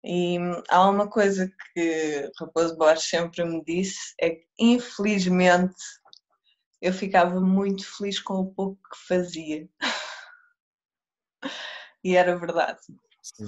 E 0.04 0.38
há 0.68 0.88
uma 0.88 1.08
coisa 1.08 1.50
que 1.74 2.30
Raposo 2.38 2.76
Borges 2.76 3.08
sempre 3.08 3.44
me 3.44 3.62
disse, 3.64 4.14
é 4.20 4.30
que 4.30 4.46
infelizmente 4.58 5.74
eu 6.80 6.92
ficava 6.92 7.40
muito 7.40 7.84
feliz 7.96 8.20
com 8.20 8.34
o 8.34 8.54
pouco 8.54 8.80
que 8.90 9.06
fazia. 9.08 9.68
e 12.04 12.16
era 12.16 12.38
verdade. 12.38 12.80
Sim. 13.22 13.46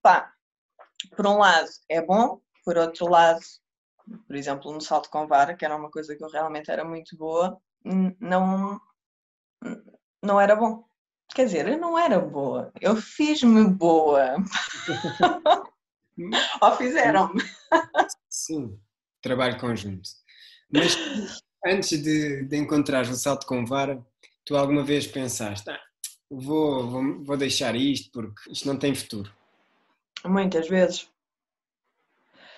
Pá, 0.00 0.32
por 1.16 1.26
um 1.26 1.38
lado 1.38 1.68
é 1.88 2.00
bom, 2.00 2.40
por 2.64 2.78
outro 2.78 3.08
lado, 3.08 3.40
por 4.26 4.36
exemplo, 4.36 4.72
no 4.72 4.80
salto 4.80 5.10
com 5.10 5.26
vara, 5.26 5.56
que 5.56 5.64
era 5.64 5.76
uma 5.76 5.90
coisa 5.90 6.16
que 6.16 6.24
eu 6.24 6.30
realmente 6.30 6.70
era 6.70 6.84
muito 6.84 7.16
boa, 7.16 7.60
não, 8.20 8.80
não 10.22 10.40
era 10.40 10.54
bom. 10.54 10.87
Quer 11.34 11.44
dizer, 11.44 11.68
eu 11.68 11.78
não 11.78 11.98
era 11.98 12.18
boa, 12.18 12.72
eu 12.80 12.96
fiz-me 12.96 13.68
boa. 13.68 14.36
Ou 16.60 16.76
fizeram-me. 16.76 17.42
Sim, 18.28 18.78
trabalho 19.22 19.58
conjunto. 19.60 20.08
Mas 20.72 20.96
antes 21.64 22.02
de, 22.02 22.44
de 22.44 22.56
encontrar 22.56 23.04
o 23.04 23.14
salto 23.14 23.46
com 23.46 23.64
vara, 23.64 24.04
tu 24.44 24.56
alguma 24.56 24.82
vez 24.82 25.06
pensaste, 25.06 25.70
ah, 25.70 25.80
vou, 26.30 26.88
vou, 26.88 27.24
vou 27.24 27.36
deixar 27.36 27.76
isto 27.76 28.10
porque 28.10 28.50
isto 28.50 28.66
não 28.66 28.76
tem 28.76 28.94
futuro? 28.94 29.32
Muitas 30.24 30.68
vezes. 30.68 31.08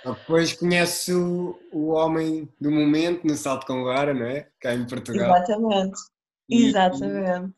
Depois 0.05 0.55
conhece 0.55 1.13
o, 1.13 1.59
o 1.71 1.89
homem 1.89 2.49
do 2.59 2.71
momento 2.71 3.27
no 3.27 3.37
salto 3.37 3.67
com 3.67 3.85
vara, 3.85 4.15
não 4.15 4.25
é? 4.25 4.49
Cá 4.59 4.75
em 4.75 4.87
Portugal. 4.87 5.37
Exatamente. 5.37 6.01
E, 6.49 6.67
Exatamente. 6.67 7.55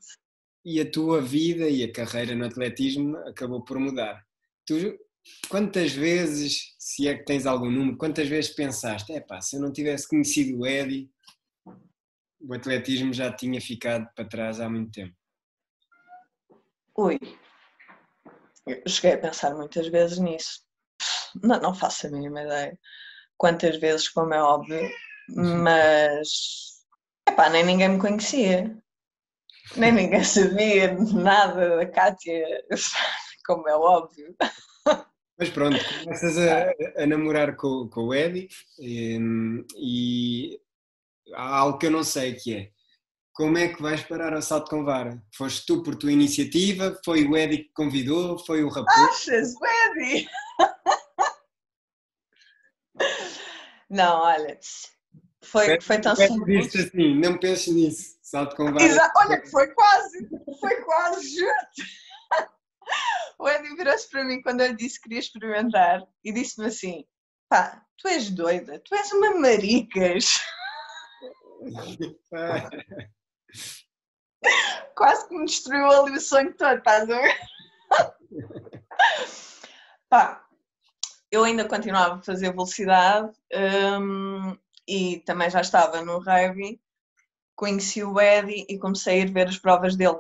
E 0.64 0.81
a 0.81 0.90
tua 0.90 1.21
vida 1.21 1.69
e 1.69 1.83
a 1.83 1.92
carreira 1.92 2.35
no 2.35 2.45
atletismo 2.45 3.16
acabou 3.19 3.62
por 3.64 3.78
mudar. 3.78 4.25
Tu, 4.64 4.99
quantas 5.49 5.92
vezes, 5.92 6.75
se 6.78 7.09
é 7.09 7.16
que 7.16 7.25
tens 7.25 7.47
algum 7.47 7.71
número, 7.71 7.97
quantas 7.97 8.28
vezes 8.28 8.52
pensaste, 8.54 9.12
é 9.12 9.21
pá, 9.21 9.40
se 9.40 9.57
eu 9.57 9.61
não 9.61 9.73
tivesse 9.73 10.09
conhecido 10.09 10.61
o 10.61 10.66
Eddie, 10.66 11.11
o 12.40 12.54
atletismo 12.54 13.12
já 13.12 13.33
tinha 13.33 13.61
ficado 13.61 14.09
para 14.14 14.28
trás 14.28 14.61
há 14.61 14.69
muito 14.69 14.92
tempo? 14.92 15.16
Ui, 16.97 17.19
eu 18.66 18.88
cheguei 18.88 19.14
a 19.14 19.19
pensar 19.19 19.54
muitas 19.54 19.87
vezes 19.88 20.19
nisso. 20.19 20.62
Não, 21.42 21.61
não 21.61 21.75
faço 21.75 22.07
a 22.07 22.11
mínima 22.11 22.42
ideia 22.42 22.78
quantas 23.42 23.76
vezes, 23.78 24.09
como 24.09 24.33
é 24.33 24.40
óbvio, 24.40 24.88
mas 25.28 26.85
epá, 27.28 27.50
nem 27.50 27.64
ninguém 27.64 27.88
me 27.88 27.99
conhecia, 27.99 28.81
nem 29.76 29.93
ninguém 29.93 30.25
sabia 30.25 30.95
nada 30.95 31.76
da 31.76 31.87
Kátia, 31.87 32.45
como 33.47 33.69
é 33.69 33.76
óbvio. 33.76 34.35
Mas 35.38 35.50
pronto, 35.50 35.79
começas 36.05 36.38
a, 36.38 37.02
a 37.02 37.07
namorar 37.07 37.57
com, 37.57 37.88
com 37.88 38.09
o 38.09 38.14
Eddie 38.14 38.49
e, 38.79 39.19
e 39.76 40.61
há 41.35 41.59
algo 41.59 41.79
que 41.79 41.87
eu 41.87 41.91
não 41.91 42.05
sei 42.05 42.35
que 42.35 42.55
é 42.55 42.71
como 43.33 43.57
é 43.57 43.69
que 43.69 43.81
vais 43.81 44.02
parar 44.02 44.35
ao 44.35 44.43
salto 44.43 44.69
com 44.69 44.85
vara? 44.85 45.23
Foste 45.35 45.64
tu 45.67 45.83
por 45.83 45.97
tua 45.97 46.12
iniciativa? 46.12 47.00
Foi 47.05 47.25
o 47.25 47.37
Eddie 47.37 47.64
que 47.64 47.73
convidou? 47.73 48.38
Foi 48.38 48.62
o 48.62 48.69
rapaz? 48.69 49.11
Achas, 49.11 49.55
o 49.55 49.67
Eddie? 49.67 50.29
Não, 53.88 54.23
olha, 54.23 54.59
foi, 55.43 55.81
foi 55.81 56.00
tão 56.00 56.14
simples. 56.17 56.75
Assim, 56.75 57.14
não 57.14 57.38
penses 57.38 57.73
nisso, 57.75 58.17
salto 58.33 58.57
com. 58.57 58.75
Exa 58.81 59.12
olha 59.17 59.39
que 59.41 59.51
foi 59.51 59.69
quase, 59.75 60.27
foi 60.59 60.83
quase, 60.83 61.39
juro 61.39 61.53
O 63.39 63.47
Eddie 63.49 63.77
virou-se 63.77 64.09
para 64.09 64.25
mim 64.25 64.41
quando 64.41 64.62
eu 64.62 64.75
disse 64.75 64.97
que 64.97 65.03
queria 65.05 65.21
experimentar 65.21 66.03
e 66.25 66.33
disse-me 66.33 66.67
assim, 66.67 67.05
pá, 67.49 67.85
tu 67.99 68.09
és 68.09 68.31
doida, 68.31 68.81
tu 68.81 68.95
és 68.95 69.12
uma 69.12 69.39
maricas. 69.39 70.41
Quase 74.97 75.29
que 75.29 75.37
me 75.37 75.45
destruiu 75.45 75.87
ali 75.89 76.17
o 76.17 76.21
sonho 76.21 76.53
todo, 76.57 76.79
estás 76.79 77.09
a 77.09 77.21
ver? 77.21 77.39
Pá, 80.11 80.45
eu 81.31 81.45
ainda 81.45 81.65
continuava 81.65 82.17
a 82.17 82.23
fazer 82.23 82.51
velocidade 82.51 83.31
um, 84.01 84.59
e 84.87 85.21
também 85.21 85.49
já 85.49 85.61
estava 85.61 86.03
no 86.05 86.19
rugby. 86.19 86.82
Conheci 87.62 88.02
o 88.02 88.21
Eddie 88.21 88.66
e 88.69 88.76
comecei 88.76 89.21
a 89.21 89.25
ir 89.25 89.31
ver 89.33 89.47
as 89.47 89.57
provas 89.57 89.95
dele. 89.95 90.19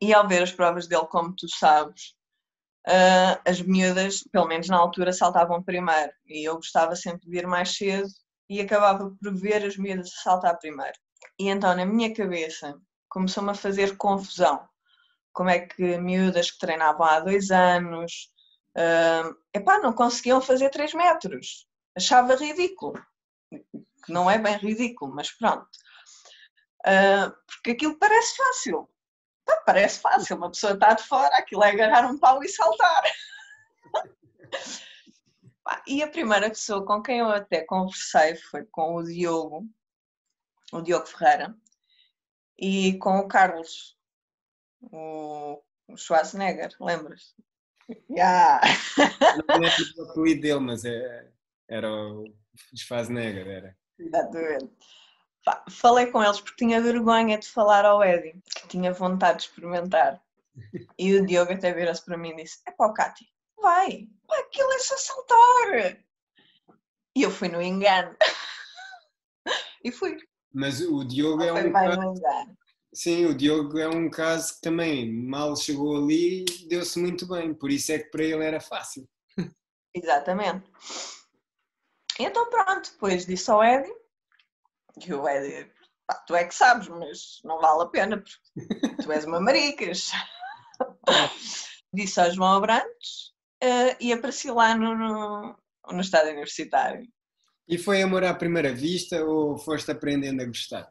E 0.00 0.14
ao 0.14 0.26
ver 0.26 0.44
as 0.44 0.50
provas 0.50 0.86
dele, 0.86 1.04
como 1.08 1.36
tu 1.36 1.46
sabes, 1.46 2.14
uh, 2.88 3.38
as 3.46 3.60
miúdas, 3.60 4.24
pelo 4.32 4.48
menos 4.48 4.66
na 4.66 4.78
altura, 4.78 5.12
saltavam 5.12 5.62
primeiro. 5.62 6.10
E 6.24 6.42
eu 6.48 6.54
gostava 6.54 6.96
sempre 6.96 7.28
de 7.28 7.36
ir 7.36 7.46
mais 7.46 7.76
cedo 7.76 8.08
e 8.48 8.62
acabava 8.62 9.10
por 9.10 9.34
ver 9.38 9.62
as 9.62 9.76
miúdas 9.76 10.06
a 10.06 10.22
saltar 10.22 10.58
primeiro. 10.58 10.98
E 11.38 11.50
então, 11.50 11.76
na 11.76 11.84
minha 11.84 12.14
cabeça, 12.14 12.80
começou-me 13.10 13.50
a 13.50 13.54
fazer 13.54 13.98
confusão. 13.98 14.66
Como 15.34 15.50
é 15.50 15.66
que 15.66 15.98
miúdas 15.98 16.50
que 16.50 16.58
treinavam 16.60 17.04
há 17.04 17.20
dois 17.20 17.50
anos, 17.50 18.32
uh, 18.74 19.36
epá, 19.52 19.80
não 19.80 19.92
conseguiam 19.92 20.40
fazer 20.40 20.70
3 20.70 20.94
metros. 20.94 21.66
Achava 21.94 22.36
ridículo. 22.36 22.94
Que 23.50 24.10
não 24.10 24.30
é 24.30 24.38
bem 24.38 24.56
ridículo, 24.56 25.14
mas 25.14 25.30
pronto. 25.30 25.68
Uh, 26.86 27.34
porque 27.46 27.72
aquilo 27.72 27.98
parece 27.98 28.36
fácil. 28.36 28.88
Parece 29.64 30.00
fácil, 30.00 30.36
uma 30.36 30.50
pessoa 30.50 30.74
está 30.74 30.94
de 30.94 31.02
fora, 31.02 31.36
aquilo 31.36 31.62
é 31.64 31.70
agarrar 31.70 32.08
um 32.08 32.18
pau 32.18 32.42
e 32.42 32.48
saltar. 32.48 33.02
E 35.84 36.00
a 36.00 36.08
primeira 36.08 36.48
pessoa 36.48 36.84
com 36.84 37.02
quem 37.02 37.18
eu 37.18 37.28
até 37.28 37.64
conversei 37.64 38.36
foi 38.36 38.64
com 38.66 38.94
o 38.94 39.02
Diogo, 39.02 39.68
o 40.72 40.80
Diogo 40.80 41.06
Ferreira, 41.06 41.56
e 42.56 42.96
com 42.98 43.18
o 43.18 43.26
Carlos, 43.26 43.96
o 44.80 45.60
Schwarzenegger, 45.96 46.72
lembras? 46.80 47.34
Yeah. 48.08 48.60
Não 49.48 49.58
lembro 49.58 49.84
o 49.98 50.10
apelido 50.10 50.40
dele, 50.40 50.60
mas 50.60 50.84
é, 50.84 51.28
era 51.68 51.90
o 51.90 52.24
Schwarzenegger, 52.74 53.48
era. 53.48 53.76
Exatamente. 53.98 54.70
Falei 55.70 56.06
com 56.06 56.22
eles 56.22 56.40
porque 56.40 56.64
tinha 56.64 56.80
vergonha 56.80 57.38
de 57.38 57.48
falar 57.48 57.84
ao 57.84 58.02
Eddie, 58.02 58.40
que 58.54 58.68
tinha 58.68 58.92
vontade 58.92 59.38
de 59.38 59.44
experimentar. 59.44 60.20
E 60.98 61.14
o 61.14 61.26
Diogo 61.26 61.52
até 61.52 61.72
vira-se 61.72 62.04
para 62.04 62.16
mim 62.16 62.30
e 62.30 62.36
disse: 62.36 62.60
É 62.66 62.72
pá, 62.72 62.92
Cátia, 62.92 63.26
vai, 63.60 64.08
pá, 64.26 64.38
aquilo 64.38 64.72
é 64.72 64.78
só 64.78 64.96
saltar. 64.96 65.98
E 67.14 67.22
eu 67.22 67.30
fui 67.30 67.48
no 67.48 67.62
engano. 67.62 68.16
e 69.84 69.92
fui. 69.92 70.16
Mas 70.52 70.80
o 70.80 71.04
Diogo 71.04 71.42
é 71.42 71.52
um. 71.52 71.72
Caso... 71.72 72.56
Sim, 72.92 73.26
o 73.26 73.34
Diogo 73.34 73.78
é 73.78 73.88
um 73.88 74.08
caso 74.08 74.54
que 74.54 74.62
também 74.62 75.12
mal 75.12 75.54
chegou 75.54 75.96
ali 75.96 76.44
deu-se 76.66 76.98
muito 76.98 77.26
bem, 77.28 77.52
por 77.52 77.70
isso 77.70 77.92
é 77.92 77.98
que 77.98 78.10
para 78.10 78.24
ele 78.24 78.42
era 78.42 78.60
fácil. 78.60 79.06
Exatamente. 79.94 80.70
Então 82.18 82.48
pronto, 82.48 82.90
depois 82.90 83.26
disse 83.26 83.50
ao 83.50 83.62
Eddie, 83.62 83.94
e 85.04 85.12
o 85.12 85.28
Eddie, 85.28 85.70
pá, 86.06 86.14
tu 86.26 86.34
é 86.34 86.44
que 86.44 86.54
sabes, 86.54 86.88
mas 86.88 87.40
não 87.44 87.60
vale 87.60 87.82
a 87.82 87.86
pena, 87.86 88.22
porque 88.22 89.02
tu 89.02 89.12
és 89.12 89.24
uma 89.24 89.40
maricas. 89.40 90.10
disse 91.96 92.20
ao 92.20 92.30
João 92.30 92.56
Abrantes 92.56 93.32
uh, 93.64 93.96
e 93.98 94.12
apareci 94.12 94.50
lá 94.50 94.74
no, 94.74 94.94
no, 94.94 95.56
no 95.90 96.00
estádio 96.00 96.32
universitário. 96.32 97.06
E 97.66 97.78
foi 97.78 98.02
amor 98.02 98.22
à 98.22 98.34
primeira 98.34 98.72
vista 98.72 99.24
ou 99.24 99.58
foste 99.58 99.90
aprendendo 99.90 100.42
a 100.42 100.46
gostar? 100.46 100.88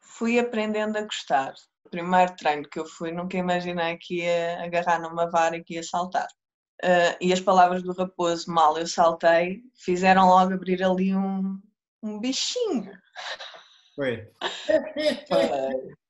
Fui 0.00 0.38
aprendendo 0.38 0.96
a 0.98 1.02
gostar. 1.02 1.54
O 1.84 1.90
primeiro 1.90 2.36
treino 2.36 2.68
que 2.68 2.78
eu 2.78 2.86
fui, 2.86 3.10
nunca 3.10 3.36
imaginei 3.36 3.96
que 3.96 4.22
ia 4.22 4.62
agarrar 4.62 5.00
numa 5.00 5.28
vara 5.28 5.56
e 5.56 5.64
que 5.64 5.74
ia 5.74 5.82
saltar. 5.82 6.28
Uh, 6.82 7.16
e 7.20 7.32
as 7.32 7.40
palavras 7.40 7.82
do 7.82 7.92
raposo, 7.92 8.50
mal 8.50 8.78
eu 8.78 8.86
saltei, 8.86 9.62
fizeram 9.74 10.28
logo 10.28 10.54
abrir 10.54 10.82
ali 10.82 11.14
um, 11.14 11.60
um 12.02 12.18
bichinho. 12.18 12.92
Foi. 13.94 14.30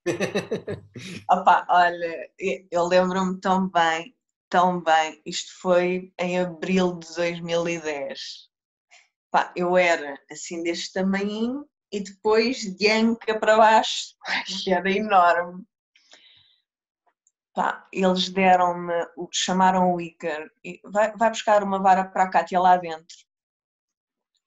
Opa, 1.31 1.67
olha, 1.69 2.31
eu 2.71 2.87
lembro-me 2.87 3.41
tão 3.41 3.69
bem, 3.69 4.17
tão 4.49 4.81
bem. 4.83 5.21
Isto 5.27 5.61
foi 5.61 6.13
em 6.19 6.39
abril 6.39 6.99
de 6.99 7.15
2010. 7.15 8.49
Pá, 9.31 9.53
eu 9.57 9.77
era 9.77 10.19
assim 10.31 10.63
deste 10.63 10.93
tamanho 10.93 11.69
e 11.93 12.01
depois 12.01 12.59
de 12.59 12.89
anca 12.89 13.39
para 13.39 13.57
baixo, 13.57 14.15
era 14.69 14.91
enorme. 14.91 15.65
Pá, 17.53 17.89
eles 17.93 18.29
deram-me, 18.29 18.95
chamaram 19.33 19.93
o 19.93 20.01
Icar, 20.01 20.49
vai, 20.85 21.17
vai 21.17 21.31
buscar 21.31 21.65
uma 21.65 21.81
vara 21.83 22.05
para 22.05 22.25
a 22.25 22.31
Cátia 22.31 22.61
lá 22.61 22.77
dentro. 22.77 23.17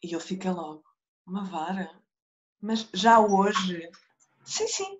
E 0.01 0.13
eu 0.13 0.19
fiquei 0.19 0.51
logo, 0.51 0.83
uma 1.25 1.43
vara? 1.43 1.89
Mas 2.61 2.87
já 2.93 3.19
hoje? 3.19 3.89
Sim, 4.43 4.67
sim. 4.67 4.99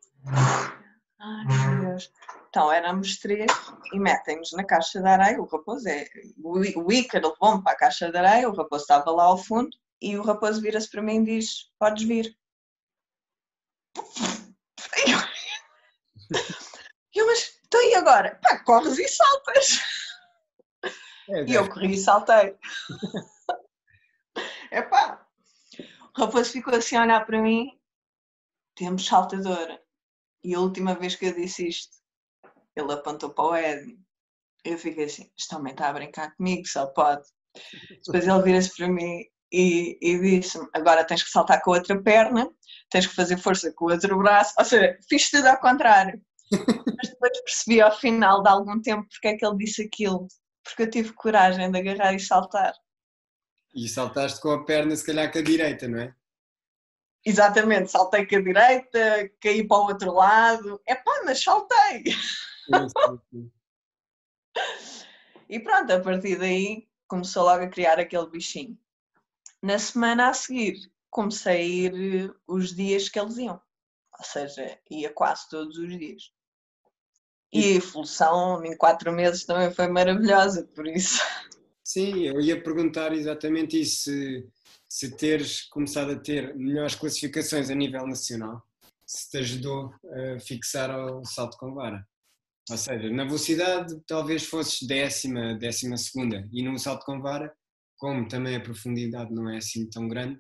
Ai 1.20 1.46
meu 1.46 1.90
Deus. 1.90 2.12
Então 2.50 2.72
éramos 2.72 3.18
três 3.18 3.52
e 3.92 4.00
metem-nos 4.00 4.52
na 4.52 4.64
caixa 4.64 5.02
de 5.02 5.08
areia. 5.08 5.42
O 5.42 5.46
raposo 5.46 5.88
é. 5.88 6.06
O 6.44 6.92
Ícaro 6.92 7.30
levou-me 7.30 7.64
para 7.64 7.72
a 7.74 7.78
caixa 7.78 8.12
de 8.12 8.18
areia, 8.18 8.50
o 8.50 8.56
raposo 8.56 8.84
estava 8.84 9.12
lá 9.12 9.24
ao 9.24 9.38
fundo 9.38 9.70
e 10.02 10.18
o 10.18 10.24
raposo 10.24 10.62
vira-se 10.62 10.90
para 10.90 11.02
mim 11.02 11.22
e 11.22 11.26
diz: 11.26 11.72
Podes 11.80 12.04
vir. 12.04 12.38
Eu, 17.14 17.28
mas 17.28 17.60
então 17.68 17.82
e 17.82 17.96
agora? 17.96 18.40
Pá, 18.42 18.58
corres 18.64 18.98
e 18.98 19.08
saltas. 19.08 19.80
É, 21.30 21.44
e 21.46 21.54
eu 21.54 21.70
corri 21.70 21.94
e 21.94 21.98
saltei. 21.98 22.58
Epá, 24.72 25.23
o 26.18 26.22
raposo 26.22 26.52
ficou 26.52 26.76
assim 26.76 26.96
a 26.96 27.04
olhar 27.04 27.26
para 27.26 27.42
mim. 27.42 27.70
Temos 28.76 29.06
saltadora. 29.06 29.82
E 30.44 30.54
a 30.54 30.60
última 30.60 30.96
vez 30.96 31.16
que 31.16 31.26
eu 31.26 31.34
disse 31.34 31.68
isto, 31.68 31.98
ele 32.76 32.92
apontou 32.92 33.30
para 33.30 33.46
o 33.46 33.56
Ed. 33.56 33.98
Eu 34.64 34.78
fiquei 34.78 35.06
assim, 35.06 35.32
este 35.38 35.56
homem 35.56 35.74
está 35.74 35.90
a 35.90 35.94
brincar 35.94 36.36
comigo, 36.36 36.68
só 36.68 36.88
pode. 36.88 37.24
Depois 38.06 38.28
ele 38.28 38.42
vira-se 38.42 38.76
para 38.76 38.88
mim 38.88 39.24
e, 39.52 39.98
e 40.02 40.20
disse-me, 40.20 40.68
agora 40.74 41.06
tens 41.06 41.24
que 41.24 41.30
saltar 41.30 41.62
com 41.62 41.72
a 41.72 41.78
outra 41.78 42.02
perna, 42.02 42.50
tens 42.90 43.06
que 43.06 43.16
fazer 43.16 43.38
força 43.38 43.72
com 43.74 43.86
o 43.86 43.92
outro 43.92 44.18
braço. 44.18 44.54
Ou 44.58 44.66
seja, 44.66 44.98
fiz 45.08 45.30
tudo 45.30 45.48
ao 45.48 45.60
contrário. 45.60 46.22
Mas 46.98 47.10
depois 47.10 47.42
percebi 47.42 47.82
ao 47.82 47.96
final 47.98 48.42
de 48.42 48.50
algum 48.50 48.82
tempo 48.82 49.08
porque 49.08 49.28
é 49.28 49.38
que 49.38 49.46
ele 49.46 49.58
disse 49.58 49.84
aquilo. 49.84 50.28
Porque 50.64 50.84
eu 50.84 50.90
tive 50.90 51.14
coragem 51.14 51.72
de 51.72 51.78
agarrar 51.78 52.14
e 52.14 52.20
saltar. 52.20 52.74
E 53.74 53.88
saltaste 53.88 54.40
com 54.40 54.52
a 54.52 54.64
perna, 54.64 54.96
se 54.96 55.06
calhar 55.06 55.32
com 55.32 55.40
a 55.40 55.42
direita, 55.42 55.88
não 55.88 56.00
é? 56.00 56.16
Exatamente, 57.26 57.90
saltei 57.90 58.26
com 58.26 58.36
a 58.36 58.42
direita, 58.42 59.32
caí 59.40 59.66
para 59.66 59.78
o 59.78 59.88
outro 59.88 60.14
lado. 60.14 60.82
É 60.86 60.94
pá, 60.94 61.22
mas 61.26 61.42
saltei! 61.42 62.04
e 65.50 65.60
pronto, 65.60 65.92
a 65.92 66.00
partir 66.00 66.38
daí 66.38 66.88
começou 67.08 67.44
logo 67.44 67.64
a 67.64 67.70
criar 67.70 68.00
aquele 68.00 68.30
bichinho. 68.30 68.78
Na 69.62 69.80
semana 69.80 70.30
a 70.30 70.34
seguir, 70.34 70.92
comecei 71.10 71.54
a 71.54 71.62
ir 71.62 72.36
os 72.46 72.76
dias 72.76 73.08
que 73.08 73.20
eles 73.20 73.38
iam. 73.38 73.62
Ou 74.20 74.26
seja, 74.26 74.78
ia 74.92 75.10
quase 75.12 75.50
todos 75.50 75.78
os 75.78 75.98
dias. 75.98 76.32
E 77.54 77.64
a 77.74 77.76
evolução 77.76 78.66
em 78.66 78.76
quatro 78.76 79.12
meses 79.12 79.46
também 79.46 79.72
foi 79.72 79.88
maravilhosa, 79.88 80.68
por 80.76 80.88
isso. 80.88 81.22
Sim, 81.84 82.24
eu 82.24 82.40
ia 82.40 82.62
perguntar 82.62 83.14
exatamente 83.14 83.80
isso 83.80 84.12
se 84.88 85.18
teres 85.18 85.64
começado 85.70 86.12
a 86.12 86.20
ter 86.20 86.56
melhores 86.56 86.96
classificações 86.96 87.70
a 87.70 87.76
nível 87.76 88.06
nacional, 88.06 88.62
se 89.06 89.30
te 89.30 89.38
ajudou 89.40 89.92
a 90.36 90.40
fixar 90.40 90.96
o 90.96 91.26
salto 91.26 91.58
com 91.58 91.74
vara. 91.74 92.08
Ou 92.70 92.78
seja, 92.78 93.10
na 93.10 93.26
velocidade 93.26 94.00
talvez 94.08 94.46
fosses 94.46 94.88
décima, 94.88 95.56
décima 95.56 95.98
segunda 95.98 96.48
e 96.54 96.64
no 96.64 96.78
salto 96.78 97.06
com 97.06 97.20
vara, 97.20 97.54
como 97.98 98.28
também 98.28 98.56
a 98.56 98.62
profundidade 98.62 99.34
não 99.34 99.50
é 99.50 99.58
assim 99.58 99.90
tão 99.90 100.08
grande, 100.08 100.40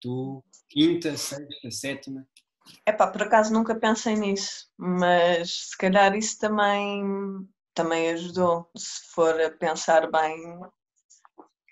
tu 0.00 0.44
quinta, 0.68 1.16
sexta, 1.16 1.70
sétima. 1.70 2.26
É 2.84 2.92
pá, 2.92 3.06
por 3.06 3.22
acaso 3.22 3.52
nunca 3.52 3.74
pensei 3.74 4.16
nisso, 4.16 4.68
mas 4.76 5.68
se 5.68 5.78
calhar 5.78 6.16
isso 6.16 6.38
também, 6.38 7.02
também 7.74 8.10
ajudou. 8.10 8.70
Se 8.76 9.12
for 9.12 9.40
a 9.40 9.50
pensar 9.50 10.10
bem, 10.10 10.60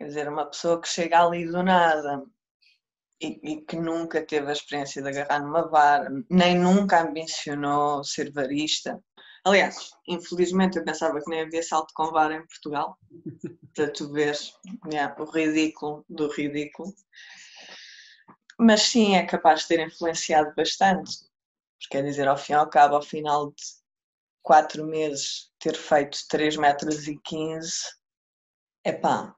Quer 0.02 0.08
dizer, 0.08 0.28
uma 0.28 0.46
pessoa 0.46 0.80
que 0.80 0.88
chega 0.88 1.24
ali 1.24 1.46
do 1.46 1.62
nada 1.62 2.24
e, 3.20 3.38
e, 3.44 3.60
que 3.60 3.76
nunca 3.76 4.20
teve 4.26 4.48
a 4.48 4.52
experiência 4.52 5.00
de 5.00 5.08
agarrar 5.08 5.38
numa 5.38 5.68
vara, 5.68 6.10
nem 6.28 6.58
nunca 6.58 7.02
ambicionou 7.02 8.02
ser 8.02 8.32
varista. 8.32 9.00
Aliás, 9.44 9.92
infelizmente 10.08 10.76
eu 10.76 10.84
pensava 10.84 11.20
que 11.20 11.30
nem 11.30 11.42
havia 11.42 11.62
salto 11.62 11.94
com 11.94 12.10
vara 12.10 12.34
em 12.34 12.44
Portugal, 12.44 12.98
para 13.76 13.92
tu 13.92 14.10
veres 14.12 14.52
yeah, 14.92 15.14
o 15.16 15.24
ridículo 15.24 16.04
do 16.08 16.26
ridículo. 16.32 16.92
Mas 18.58 18.82
sim, 18.82 19.14
é 19.14 19.24
capaz 19.24 19.60
de 19.60 19.68
ter 19.68 19.86
influenciado 19.86 20.52
bastante. 20.56 21.12
Quer 21.88 22.02
dizer, 22.02 22.26
ao 22.26 22.36
fim 22.36 22.54
e 22.54 22.56
ao 22.56 22.68
cabo, 22.68 22.96
ao 22.96 23.02
final 23.02 23.52
de 23.52 23.81
quatro 24.42 24.86
meses, 24.86 25.50
ter 25.58 25.74
feito 25.74 26.18
3 26.28 26.56
metros 26.56 27.06
e 27.06 27.18
15, 27.24 27.72
epá, 28.84 29.34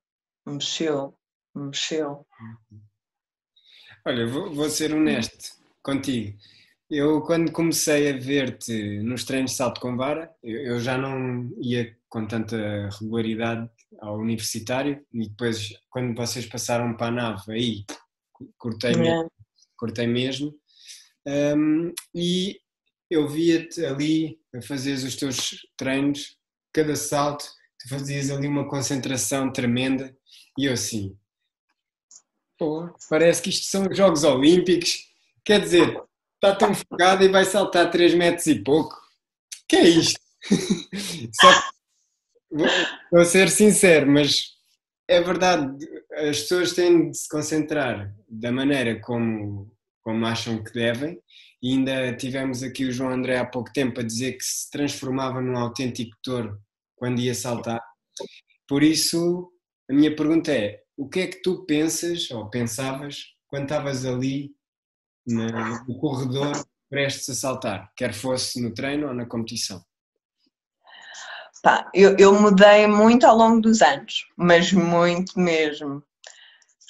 Mexeu, 0.46 1.14
mexeu. 1.54 2.26
Olha, 4.06 4.26
vou, 4.26 4.52
vou 4.52 4.68
ser 4.68 4.92
honesto 4.92 5.54
contigo. 5.82 6.36
Eu, 6.90 7.22
quando 7.22 7.50
comecei 7.50 8.10
a 8.10 8.16
ver-te 8.18 8.98
nos 9.00 9.24
treinos 9.24 9.52
de 9.52 9.56
salto 9.56 9.80
com 9.80 9.96
vara, 9.96 10.30
eu, 10.42 10.60
eu, 10.60 10.80
já 10.80 10.98
não 10.98 11.50
ia 11.62 11.96
com 12.10 12.26
tanta 12.26 12.90
regularidade 13.00 13.70
ao 14.00 14.18
universitário 14.18 15.04
e 15.12 15.28
depois, 15.28 15.72
quando 15.88 16.14
vocês 16.14 16.44
passaram 16.44 16.94
para 16.94 17.06
a 17.06 17.10
nave, 17.10 17.52
aí 17.52 17.84
cortei, 18.58 18.92
é. 18.92 18.96
mesmo, 18.96 19.32
cortei 19.78 20.06
mesmo. 20.06 20.54
Um, 21.26 21.90
e 22.14 22.60
eu 23.14 23.28
via-te 23.28 23.84
ali 23.84 24.38
a 24.54 24.60
fazer 24.62 24.94
os 24.94 25.16
teus 25.16 25.66
treinos, 25.76 26.36
cada 26.72 26.96
salto, 26.96 27.44
tu 27.78 27.88
fazias 27.88 28.30
ali 28.30 28.46
uma 28.46 28.68
concentração 28.68 29.52
tremenda 29.52 30.16
e 30.58 30.66
eu 30.66 30.72
assim, 30.72 31.16
pô, 32.58 32.88
parece 33.08 33.42
que 33.42 33.50
isto 33.50 33.66
são 33.66 33.88
os 33.88 33.96
Jogos 33.96 34.24
Olímpicos, 34.24 35.12
quer 35.44 35.60
dizer, 35.60 36.00
está 36.34 36.54
tão 36.54 36.74
focado 36.74 37.24
e 37.24 37.28
vai 37.28 37.44
saltar 37.44 37.90
3 37.90 38.14
metros 38.14 38.46
e 38.46 38.62
pouco. 38.62 39.00
Que 39.68 39.76
é 39.76 39.88
isto? 39.88 40.20
Só 41.40 41.62
vou, 42.50 42.66
vou 43.10 43.24
ser 43.24 43.48
sincero, 43.48 44.10
mas 44.10 44.54
é 45.08 45.20
verdade, 45.20 45.86
as 46.12 46.40
pessoas 46.40 46.72
têm 46.72 47.10
de 47.10 47.18
se 47.18 47.28
concentrar 47.28 48.14
da 48.28 48.52
maneira 48.52 49.00
como, 49.00 49.70
como 50.02 50.26
acham 50.26 50.62
que 50.62 50.72
devem. 50.72 51.20
E 51.64 51.70
ainda 51.70 52.14
tivemos 52.14 52.62
aqui 52.62 52.84
o 52.84 52.92
João 52.92 53.08
André 53.08 53.38
há 53.38 53.46
pouco 53.46 53.72
tempo 53.72 53.98
a 53.98 54.02
dizer 54.02 54.34
que 54.34 54.44
se 54.44 54.70
transformava 54.70 55.40
num 55.40 55.56
autêntico 55.56 56.14
touro 56.22 56.60
quando 56.94 57.22
ia 57.22 57.34
saltar. 57.34 57.82
Por 58.68 58.82
isso, 58.82 59.50
a 59.90 59.94
minha 59.94 60.14
pergunta 60.14 60.52
é: 60.52 60.82
o 60.94 61.08
que 61.08 61.20
é 61.20 61.26
que 61.26 61.40
tu 61.40 61.64
pensas 61.64 62.30
ou 62.30 62.50
pensavas 62.50 63.28
quando 63.46 63.62
estavas 63.62 64.04
ali 64.04 64.54
no 65.26 65.98
corredor 65.98 66.52
prestes 66.90 67.30
a 67.30 67.34
saltar, 67.34 67.90
quer 67.96 68.12
fosse 68.12 68.60
no 68.60 68.74
treino 68.74 69.08
ou 69.08 69.14
na 69.14 69.24
competição? 69.24 69.82
Pá, 71.62 71.90
eu, 71.94 72.14
eu 72.18 72.38
mudei 72.38 72.86
muito 72.86 73.24
ao 73.24 73.38
longo 73.38 73.62
dos 73.62 73.80
anos, 73.80 74.26
mas 74.36 74.70
muito 74.70 75.40
mesmo. 75.40 76.02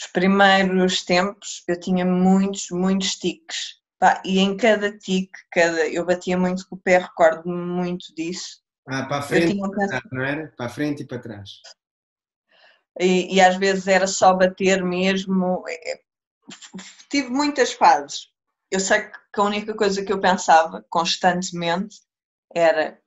Os 0.00 0.08
primeiros 0.08 1.04
tempos 1.04 1.62
eu 1.68 1.78
tinha 1.78 2.04
muitos, 2.04 2.70
muitos 2.72 3.14
tiques. 3.14 3.83
Pá, 4.04 4.20
e 4.22 4.38
em 4.38 4.54
cada 4.54 4.94
tique, 4.98 5.32
cada, 5.50 5.88
eu 5.88 6.04
batia 6.04 6.36
muito 6.36 6.68
com 6.68 6.76
o 6.76 6.78
pé, 6.78 6.98
recordo-me 6.98 7.56
muito 7.56 8.14
disso. 8.14 8.60
Ah, 8.86 9.06
para 9.06 9.16
a 9.16 9.22
frente 9.22 9.52
e 9.52 9.58
para 9.58 9.70
trás, 9.70 10.02
não 10.12 10.22
era? 10.22 10.52
Para 10.54 10.66
a 10.66 10.68
frente 10.68 11.02
e 11.02 11.06
para 11.06 11.18
trás. 11.18 11.50
E, 13.00 13.34
e 13.34 13.40
às 13.40 13.56
vezes 13.56 13.88
era 13.88 14.06
só 14.06 14.34
bater 14.34 14.84
mesmo. 14.84 15.64
É, 15.66 16.00
tive 17.08 17.30
muitas 17.30 17.72
fases. 17.72 18.28
Eu 18.70 18.78
sei 18.78 19.08
que 19.08 19.40
a 19.40 19.42
única 19.42 19.72
coisa 19.72 20.04
que 20.04 20.12
eu 20.12 20.20
pensava 20.20 20.84
constantemente 20.90 21.96
era 22.54 23.00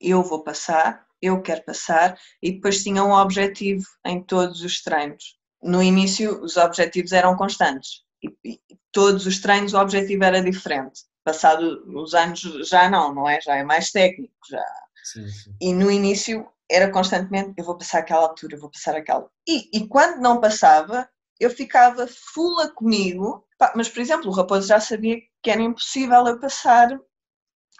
eu 0.00 0.22
vou 0.22 0.42
passar, 0.42 1.06
eu 1.20 1.42
quero 1.42 1.62
passar, 1.62 2.18
e 2.42 2.52
depois 2.52 2.82
tinha 2.82 3.04
um 3.04 3.12
objetivo 3.12 3.84
em 4.06 4.22
todos 4.22 4.62
os 4.62 4.82
treinos. 4.82 5.38
No 5.62 5.82
início, 5.82 6.42
os 6.42 6.56
objetivos 6.56 7.12
eram 7.12 7.36
constantes, 7.36 8.02
e, 8.22 8.60
todos 8.90 9.26
os 9.26 9.40
treinos 9.40 9.74
o 9.74 9.80
objetivo 9.80 10.24
era 10.24 10.42
diferente. 10.42 11.02
Passado 11.24 11.84
os 11.86 12.14
anos, 12.14 12.40
já 12.68 12.90
não, 12.90 13.14
não 13.14 13.28
é? 13.28 13.40
Já 13.40 13.56
é 13.56 13.64
mais 13.64 13.90
técnico. 13.90 14.34
Já. 14.48 14.64
Sim, 15.02 15.28
sim. 15.28 15.56
E 15.60 15.72
no 15.72 15.90
início 15.90 16.46
era 16.70 16.90
constantemente: 16.90 17.54
eu 17.56 17.64
vou 17.64 17.76
passar 17.76 18.00
aquela 18.00 18.22
altura, 18.22 18.56
eu 18.56 18.60
vou 18.60 18.70
passar 18.70 18.96
aquela. 18.96 19.28
E, 19.48 19.68
e 19.76 19.88
quando 19.88 20.20
não 20.20 20.40
passava, 20.40 21.08
eu 21.38 21.50
ficava 21.50 22.06
fula 22.06 22.70
comigo. 22.72 23.46
Mas, 23.76 23.88
por 23.88 24.00
exemplo, 24.00 24.28
o 24.28 24.34
Raposo 24.34 24.66
já 24.66 24.80
sabia 24.80 25.20
que 25.42 25.50
era 25.50 25.62
impossível 25.62 26.26
eu 26.26 26.40
passar 26.40 26.98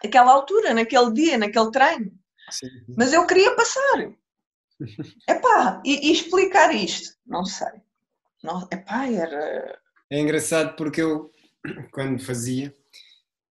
aquela 0.05 0.33
altura, 0.33 0.75
naquele 0.75 1.13
dia, 1.13 1.39
naquele 1.39 1.71
treino. 1.71 2.13
Sim. 2.51 2.69
Mas 2.97 3.13
eu 3.13 3.27
queria 3.27 3.55
passar. 3.57 4.13
Epá, 5.29 5.81
e, 5.85 6.09
e 6.09 6.13
explicar 6.13 6.75
isto? 6.75 7.17
Não 7.27 7.45
sei. 7.45 7.83
Não, 8.43 8.67
epá, 8.73 9.07
era... 9.07 9.81
É 10.13 10.21
engraçado 10.21 10.77
porque 10.77 11.01
eu, 11.01 11.31
quando 11.91 12.23
fazia, 12.23 12.77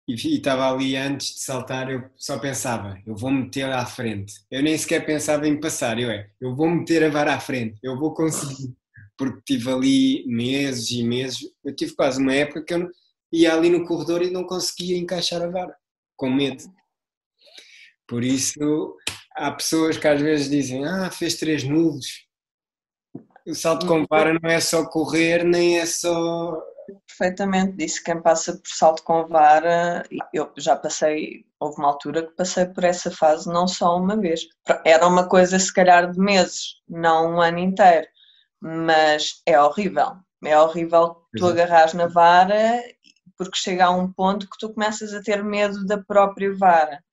e 0.08 0.14
estava 0.14 0.72
ali 0.72 0.96
antes 0.96 1.34
de 1.34 1.40
saltar, 1.40 1.90
eu 1.90 2.08
só 2.16 2.38
pensava, 2.38 3.02
eu 3.04 3.16
vou 3.16 3.32
meter 3.32 3.66
à 3.72 3.84
frente. 3.84 4.36
Eu 4.52 4.62
nem 4.62 4.78
sequer 4.78 5.04
pensava 5.04 5.48
em 5.48 5.60
passar, 5.60 5.98
eu 5.98 6.12
é, 6.12 6.30
eu 6.40 6.56
vou 6.56 6.70
meter 6.70 7.04
a 7.04 7.10
vara 7.10 7.34
à 7.34 7.40
frente, 7.40 7.80
eu 7.82 7.98
vou 7.98 8.14
conseguir. 8.14 8.76
Porque 9.18 9.42
tive 9.44 9.72
ali 9.72 10.24
meses 10.28 10.92
e 10.92 11.04
meses, 11.04 11.40
eu 11.66 11.76
tive 11.76 11.96
quase 11.96 12.22
uma 12.22 12.36
época 12.36 12.64
que 12.64 12.76
eu 12.76 12.88
ia 13.34 13.56
ali 13.56 13.72
no 13.72 13.84
corredor 13.84 14.22
e 14.22 14.30
não 14.30 14.44
conseguia 14.44 14.98
encaixar 14.98 15.42
a 15.42 15.50
vara 15.50 15.76
com 16.16 16.30
medo. 16.30 16.64
Por 18.08 18.24
isso, 18.24 18.96
há 19.36 19.50
pessoas 19.50 19.98
que 19.98 20.08
às 20.08 20.22
vezes 20.22 20.48
dizem: 20.48 20.86
Ah, 20.86 21.10
fez 21.10 21.38
três 21.38 21.64
nudos. 21.64 22.28
O 23.48 23.56
salto 23.56 23.88
com 23.88 24.06
vara 24.10 24.38
não 24.42 24.50
é 24.50 24.60
só 24.60 24.86
correr, 24.86 25.44
nem 25.44 25.80
é 25.80 25.86
só. 25.86 26.62
Perfeitamente, 27.08 27.78
disse 27.78 28.04
quem 28.04 28.22
passa 28.22 28.54
por 28.54 28.68
salto 28.68 29.04
com 29.04 29.28
vara, 29.28 30.04
eu 30.34 30.52
já 30.58 30.76
passei, 30.76 31.46
houve 31.60 31.78
uma 31.78 31.88
altura 31.88 32.26
que 32.26 32.36
passei 32.36 32.66
por 32.66 32.84
essa 32.84 33.10
fase 33.10 33.48
não 33.48 33.68
só 33.68 33.98
uma 33.98 34.18
vez. 34.18 34.42
Era 34.86 35.08
uma 35.08 35.28
coisa, 35.28 35.58
se 35.58 35.74
calhar, 35.74 36.12
de 36.12 36.20
meses, 36.20 36.82
não 36.90 37.36
um 37.36 37.42
ano 37.42 37.60
inteiro, 37.60 38.08
mas 38.60 39.42
é 39.46 39.60
horrível. 39.60 40.18
É 40.44 40.60
horrível 40.60 41.18
tu 41.38 41.46
agarras 41.46 41.94
na 41.94 42.08
vara 42.08 42.82
porque 43.38 43.58
chega 43.58 43.86
a 43.86 43.92
um 43.92 44.12
ponto 44.12 44.48
que 44.50 44.58
tu 44.60 44.74
começas 44.74 45.14
a 45.14 45.22
ter 45.22 45.44
medo 45.44 45.86
da 45.86 45.98
própria 45.98 46.54
vara. 46.56 47.04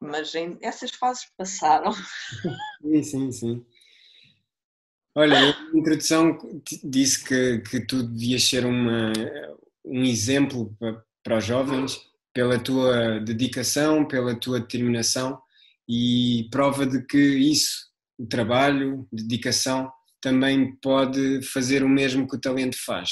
Mas 0.00 0.32
essas 0.62 0.90
fases 0.90 1.26
passaram. 1.36 1.92
Sim, 2.82 3.02
sim, 3.02 3.32
sim. 3.32 3.66
Olha, 5.18 5.50
a 5.50 5.76
introdução 5.76 6.38
disse 6.84 7.24
que, 7.24 7.58
que 7.68 7.80
tu 7.80 8.04
devias 8.04 8.44
ser 8.44 8.64
uma, 8.64 9.12
um 9.84 10.04
exemplo 10.04 10.72
para, 10.78 11.02
para 11.24 11.38
os 11.38 11.44
jovens 11.44 12.00
pela 12.32 12.56
tua 12.56 13.18
dedicação, 13.18 14.06
pela 14.06 14.38
tua 14.38 14.60
determinação 14.60 15.36
e 15.88 16.46
prova 16.52 16.86
de 16.86 17.04
que 17.04 17.18
isso, 17.18 17.88
o 18.16 18.28
trabalho, 18.28 19.08
dedicação, 19.10 19.90
também 20.20 20.76
pode 20.76 21.42
fazer 21.42 21.82
o 21.82 21.88
mesmo 21.88 22.28
que 22.28 22.36
o 22.36 22.40
talento 22.40 22.76
faz. 22.86 23.10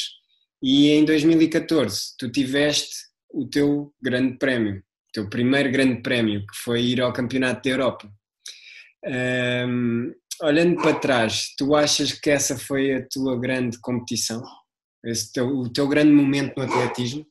E 0.63 0.91
em 0.91 1.05
2014 1.05 2.15
tu 2.17 2.31
tiveste 2.31 2.95
o 3.33 3.49
teu 3.49 3.93
grande 4.01 4.39
prémio, 4.39 4.77
o 4.77 5.13
teu 5.13 5.29
primeiro 5.29 5.73
grande 5.73 6.01
prémio, 6.03 6.47
que 6.47 6.57
foi 6.57 6.83
ir 6.83 7.01
ao 7.01 7.13
Campeonato 7.13 7.65
da 7.65 7.71
Europa. 7.71 8.09
Um, 9.05 10.15
olhando 10.43 10.81
para 10.81 10.99
trás, 10.99 11.55
tu 11.57 11.75
achas 11.75 12.13
que 12.13 12.31
essa 12.31 12.59
foi 12.59 12.95
a 12.95 13.07
tua 13.09 13.39
grande 13.39 13.79
competição? 13.81 14.43
Esse 15.05 15.33
teu, 15.33 15.49
o 15.49 15.73
teu 15.73 15.87
grande 15.89 16.13
momento 16.13 16.57
no 16.57 16.65
atletismo? 16.65 17.27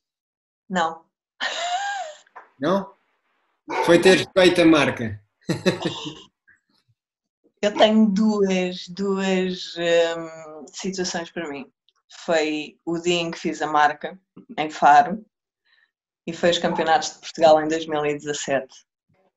Não. 0.70 1.04
Não? 2.60 2.94
Foi 3.86 4.00
ter 4.00 4.26
feito 4.38 4.62
a 4.62 4.66
marca. 4.66 5.22
Eu 7.62 7.74
tenho 7.76 8.06
duas, 8.08 8.88
duas 8.88 9.76
um, 9.76 10.68
situações 10.68 11.32
para 11.32 11.50
mim 11.50 11.70
foi 12.24 12.78
o 12.86 12.98
dia 12.98 13.22
em 13.22 13.32
que 13.32 13.40
fiz 13.40 13.62
a 13.62 13.68
marca, 13.68 14.20
em 14.58 14.70
Faro, 14.70 15.26
e 16.26 16.34
foi 16.34 16.50
os 16.50 16.58
campeonatos 16.58 17.14
de 17.14 17.20
Portugal 17.20 17.62
em 17.62 17.68
2017. 17.68 18.68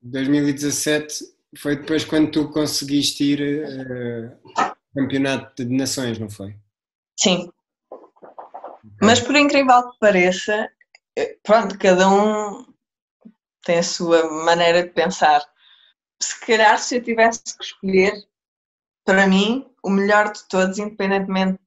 2017 0.03 1.25
foi 1.57 1.77
depois 1.77 2.05
quando 2.05 2.31
tu 2.31 2.51
conseguiste 2.51 3.25
ir 3.25 3.41
uh, 3.65 4.75
campeonato 4.95 5.65
de 5.65 5.75
nações, 5.75 6.19
não 6.19 6.29
foi? 6.29 6.57
Sim. 7.19 7.51
Mas 9.01 9.21
por 9.21 9.37
incrível 9.37 9.91
que 9.91 9.99
pareça, 9.99 10.69
eh, 11.17 11.37
pronto, 11.43 11.79
cada 11.79 12.09
um 12.09 12.67
tem 13.65 13.79
a 13.79 13.83
sua 13.83 14.31
maneira 14.45 14.83
de 14.83 14.91
pensar. 14.91 15.43
Se 16.21 16.41
calhar 16.45 16.79
se 16.79 16.97
eu 16.97 17.03
tivesse 17.03 17.43
que 17.57 17.65
escolher, 17.65 18.13
para 19.05 19.27
mim, 19.27 19.69
o 19.83 19.91
melhor 19.91 20.33
de 20.33 20.47
todos, 20.49 20.79
independentemente 20.79 21.59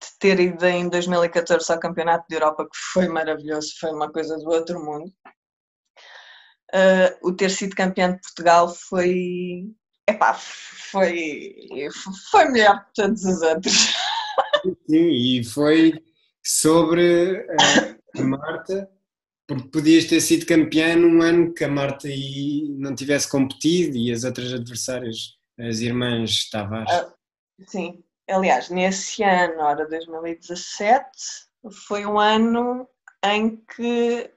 de 0.00 0.18
ter 0.18 0.38
ido 0.38 0.64
em 0.64 0.88
2014 0.88 1.72
ao 1.72 1.80
Campeonato 1.80 2.26
de 2.28 2.36
Europa, 2.36 2.64
que 2.64 2.76
foi 2.92 3.08
maravilhoso, 3.08 3.74
foi 3.80 3.90
uma 3.90 4.10
coisa 4.10 4.36
do 4.38 4.48
outro 4.48 4.82
mundo. 4.82 5.12
Uh, 6.74 7.28
o 7.28 7.32
ter 7.32 7.50
sido 7.50 7.74
campeão 7.74 8.12
de 8.12 8.20
Portugal 8.20 8.68
foi. 8.68 9.64
Epá, 10.08 10.34
foi, 10.34 11.54
foi 12.30 12.44
melhor 12.46 12.84
que 12.86 13.02
todos 13.02 13.24
os 13.24 13.42
outros. 13.42 13.94
Sim, 14.88 15.10
e 15.10 15.44
foi 15.44 15.92
sobre 16.44 17.46
a 18.16 18.22
Marta, 18.22 18.88
porque 19.46 19.68
podias 19.68 20.06
ter 20.06 20.20
sido 20.20 20.46
campeã 20.46 20.96
num 20.96 21.20
ano 21.22 21.52
que 21.52 21.64
a 21.64 21.68
Marta 21.68 22.08
não 22.78 22.94
tivesse 22.94 23.30
competido 23.30 23.96
e 23.96 24.12
as 24.12 24.24
outras 24.24 24.52
adversárias, 24.52 25.36
as 25.58 25.80
irmãs 25.80 26.48
Tavares. 26.50 26.92
Uh, 26.92 27.12
sim, 27.66 28.04
aliás, 28.28 28.70
nesse 28.70 29.22
ano, 29.22 29.60
ora 29.60 29.86
2017, 29.88 31.08
foi 31.86 32.06
um 32.06 32.18
ano 32.18 32.88
em 33.24 33.56
que 33.56 34.30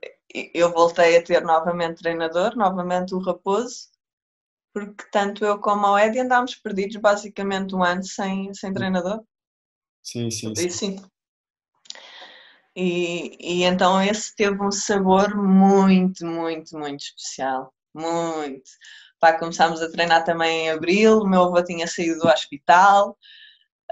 eu 0.54 0.72
voltei 0.72 1.18
a 1.18 1.24
ter 1.24 1.44
novamente 1.44 2.02
treinador, 2.02 2.56
novamente 2.56 3.14
o 3.14 3.20
Raposo, 3.20 3.90
porque 4.74 5.04
tanto 5.12 5.46
eu 5.46 5.60
como 5.60 5.88
a 5.88 6.06
Edi 6.06 6.20
andámos 6.20 6.56
perdidos 6.56 6.98
basicamente 6.98 7.76
um 7.76 7.84
ano 7.84 8.04
sem, 8.04 8.54
sem 8.54 8.74
treinador. 8.74 9.22
Sim, 10.04 10.32
sim, 10.32 10.56
sim. 10.56 10.68
E, 10.68 10.72
sim. 10.72 10.96
E, 12.76 13.38
e 13.40 13.64
então 13.64 14.02
esse 14.02 14.36
teve 14.36 14.62
um 14.64 14.72
sabor 14.72 15.36
muito, 15.36 16.26
muito, 16.26 16.78
muito 16.78 17.02
especial. 17.02 17.74
Muito. 17.94 18.72
Pá, 19.20 19.38
começámos 19.38 19.82
a 19.82 19.92
treinar 19.92 20.24
também 20.24 20.66
em 20.66 20.72
abril, 20.72 21.20
o 21.20 21.28
meu 21.28 21.44
avô 21.44 21.64
tinha 21.64 21.86
saído 21.86 22.22
do 22.22 22.28
hospital, 22.28 23.18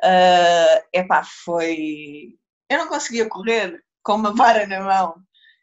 Uh, 0.03 0.79
epá, 0.93 1.23
foi. 1.23 2.37
Eu 2.69 2.77
não 2.77 2.87
conseguia 2.87 3.27
correr 3.27 3.83
com 4.01 4.15
uma 4.15 4.33
vara 4.33 4.65
na 4.65 4.81
mão. 4.81 5.15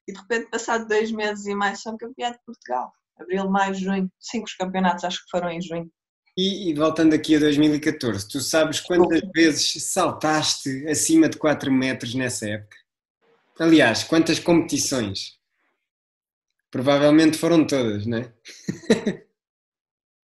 E 0.09 0.12
de 0.12 0.19
repente, 0.21 0.51
passado 0.51 0.87
dois 0.87 1.11
meses 1.11 1.47
e 1.47 1.55
mais, 1.55 1.81
sou 1.81 1.97
campeã 1.97 2.31
de 2.31 2.38
Portugal. 2.45 2.92
Abril, 3.19 3.51
maio, 3.51 3.75
junho. 3.75 4.11
Cinco 4.21 4.47
campeonatos, 4.59 5.05
acho 5.05 5.25
que 5.25 5.31
foram 5.31 5.51
em 5.51 5.61
junho. 5.61 5.90
E, 6.38 6.69
e, 6.69 6.75
voltando 6.75 7.14
aqui 7.14 7.37
a 7.37 7.40
2014, 7.40 8.29
tu 8.29 8.40
sabes 8.40 8.79
quantas 8.81 9.23
vezes 9.35 9.90
saltaste 9.90 10.87
acima 10.87 11.31
de 11.31 11.38
4 11.38 11.73
metros 11.73 12.14
nessa 12.14 12.47
época? 12.47 12.77
Aliás, 13.59 14.05
quantas 14.05 14.38
competições? 14.38 15.38
Provavelmente 16.71 17.38
foram 17.38 17.66
todas, 17.66 18.05
não 18.05 18.19
é? 18.19 18.35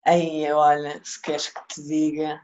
Aí, 0.05 0.53
olha, 0.53 1.01
se 1.03 1.21
queres 1.23 1.49
que 1.49 1.67
te 1.69 1.83
diga, 1.83 2.43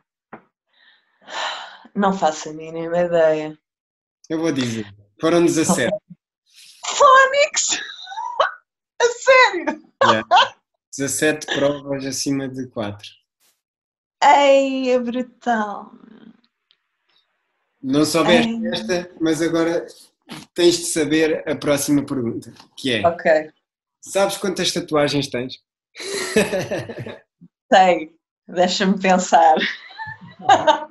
não 1.95 2.13
faço 2.15 2.49
a 2.49 2.53
mínima 2.55 3.01
ideia. 3.01 3.59
Eu 4.31 4.39
vou 4.39 4.53
dizer, 4.53 4.87
foram 5.21 5.45
17. 5.45 5.93
Fónix! 6.99 7.81
A 9.01 9.05
sério? 9.05 9.83
Yeah. 10.03 10.29
17 10.97 11.47
provas 11.55 12.05
acima 12.05 12.49
de 12.49 12.67
4. 12.67 13.09
Ei, 14.25 14.91
é 14.91 14.99
brutal. 14.99 15.93
Não 17.81 18.05
soubeste 18.05 18.51
Ei. 18.51 18.67
esta, 18.73 19.11
mas 19.21 19.41
agora 19.41 19.87
tens 20.53 20.79
de 20.79 20.85
saber 20.87 21.49
a 21.49 21.55
próxima 21.55 22.05
pergunta, 22.05 22.53
que 22.77 22.95
é... 22.95 23.07
Ok. 23.07 23.53
Sabes 24.01 24.37
quantas 24.39 24.73
tatuagens 24.73 25.29
tens? 25.29 25.63
Sei, 27.73 28.17
deixa-me 28.49 28.99
pensar. 29.01 29.57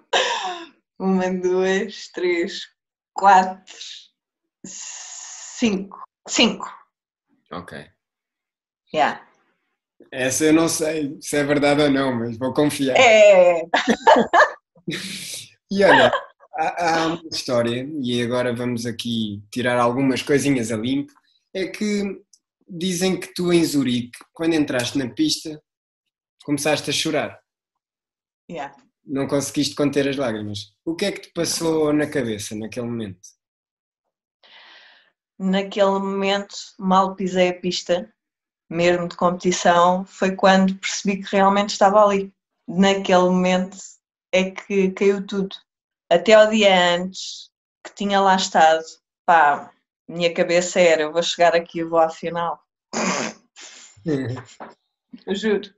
Uma, 0.97 1.29
duas, 1.31 2.07
três, 2.13 2.67
quatro, 3.13 3.75
cinco. 5.57 6.03
Cinco. 6.27 6.67
Ok. 7.51 7.89
Yeah. 8.93 9.25
Essa 10.11 10.45
eu 10.45 10.53
não 10.53 10.69
sei 10.69 11.17
se 11.21 11.37
é 11.37 11.43
verdade 11.43 11.81
ou 11.81 11.89
não, 11.89 12.13
mas 12.15 12.37
vou 12.37 12.53
confiar. 12.53 12.95
É! 12.95 13.63
e 15.71 15.83
olha, 15.83 16.11
há, 16.55 17.01
há, 17.01 17.07
uma 17.07 17.29
história, 17.31 17.89
e 18.01 18.21
agora 18.21 18.55
vamos 18.55 18.85
aqui 18.85 19.43
tirar 19.51 19.79
algumas 19.79 20.21
coisinhas 20.21 20.71
a 20.71 20.77
limpo, 20.77 21.11
é 21.53 21.67
que 21.67 22.21
dizem 22.67 23.19
que 23.19 23.33
tu 23.33 23.51
em 23.51 23.63
Zurique, 23.63 24.17
quando 24.33 24.53
entraste 24.53 24.97
na 24.97 25.09
pista, 25.09 25.61
começaste 26.43 26.89
a 26.89 26.93
chorar. 26.93 27.39
Yeah. 28.49 28.75
Não 29.05 29.27
conseguiste 29.27 29.73
conter 29.75 30.07
as 30.07 30.17
lágrimas. 30.17 30.73
O 30.85 30.95
que 30.95 31.05
é 31.05 31.11
que 31.11 31.21
te 31.21 31.33
passou 31.33 31.91
na 31.91 32.07
cabeça 32.07 32.55
naquele 32.55 32.85
momento? 32.85 33.36
Naquele 35.39 35.99
momento, 35.99 36.55
mal 36.79 37.15
pisei 37.15 37.49
a 37.49 37.59
pista, 37.59 38.11
mesmo 38.69 39.07
de 39.07 39.15
competição, 39.15 40.05
foi 40.05 40.35
quando 40.35 40.75
percebi 40.75 41.23
que 41.23 41.35
realmente 41.35 41.71
estava 41.71 42.03
ali. 42.03 42.33
Naquele 42.67 43.23
momento 43.23 43.77
é 44.31 44.51
que 44.51 44.91
caiu 44.91 45.25
tudo. 45.25 45.55
Até 46.09 46.33
ao 46.33 46.49
dia 46.49 46.95
antes, 46.95 47.49
que 47.83 47.93
tinha 47.93 48.19
lá 48.19 48.35
estado, 48.35 48.83
pá, 49.25 49.71
minha 50.07 50.33
cabeça 50.33 50.79
era: 50.79 51.03
eu 51.03 51.11
vou 51.11 51.21
chegar 51.21 51.55
aqui 51.55 51.79
e 51.79 51.83
vou 51.83 51.99
à 51.99 52.09
final. 52.09 52.59
Juro. 55.27 55.69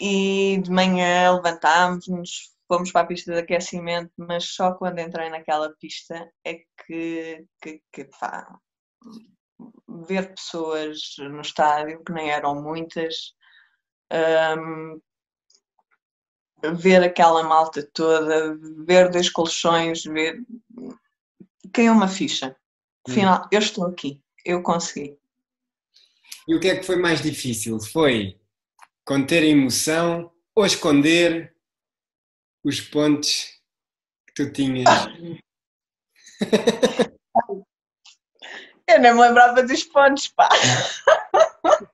E 0.00 0.60
de 0.62 0.70
manhã 0.70 1.34
levantámos-nos, 1.34 2.52
fomos 2.68 2.92
para 2.92 3.00
a 3.00 3.06
pista 3.06 3.32
de 3.32 3.40
aquecimento, 3.40 4.12
mas 4.16 4.44
só 4.44 4.74
quando 4.74 5.00
entrei 5.00 5.30
naquela 5.30 5.74
pista 5.80 6.30
é 6.44 6.60
que, 6.86 7.44
que, 7.62 7.82
que 7.90 8.04
pá, 8.20 8.46
ver 10.06 10.34
pessoas 10.34 10.98
no 11.18 11.40
estádio, 11.40 12.04
que 12.04 12.12
nem 12.12 12.30
eram 12.30 12.62
muitas, 12.62 13.34
um, 14.58 15.00
ver 16.74 17.02
aquela 17.02 17.42
malta 17.42 17.82
toda, 17.92 18.56
ver 18.84 19.10
dois 19.10 19.30
colchões, 19.30 20.04
ver. 20.04 20.40
Caiu 21.72 21.92
uma 21.92 22.08
ficha. 22.08 22.54
Afinal, 23.08 23.42
hum. 23.42 23.48
eu 23.50 23.58
estou 23.58 23.86
aqui, 23.86 24.20
eu 24.44 24.62
consegui. 24.62 25.18
E 26.46 26.54
o 26.54 26.60
que 26.60 26.68
é 26.68 26.76
que 26.76 26.84
foi 26.86 26.96
mais 26.96 27.22
difícil? 27.22 27.78
Foi 27.80 28.38
conter 29.04 29.42
a 29.42 29.46
emoção 29.46 30.30
ou 30.54 30.64
esconder 30.64 31.54
os 32.68 32.80
pontos 32.80 33.46
que 34.26 34.34
tu 34.34 34.52
tinhas? 34.52 34.86
Eu 38.86 39.00
nem 39.00 39.14
me 39.14 39.20
lembrava 39.20 39.62
dos 39.62 39.84
pontos, 39.84 40.28
pá. 40.28 40.48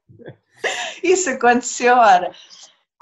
Isso 1.03 1.31
aconteceu, 1.31 1.97
ora. 1.97 2.33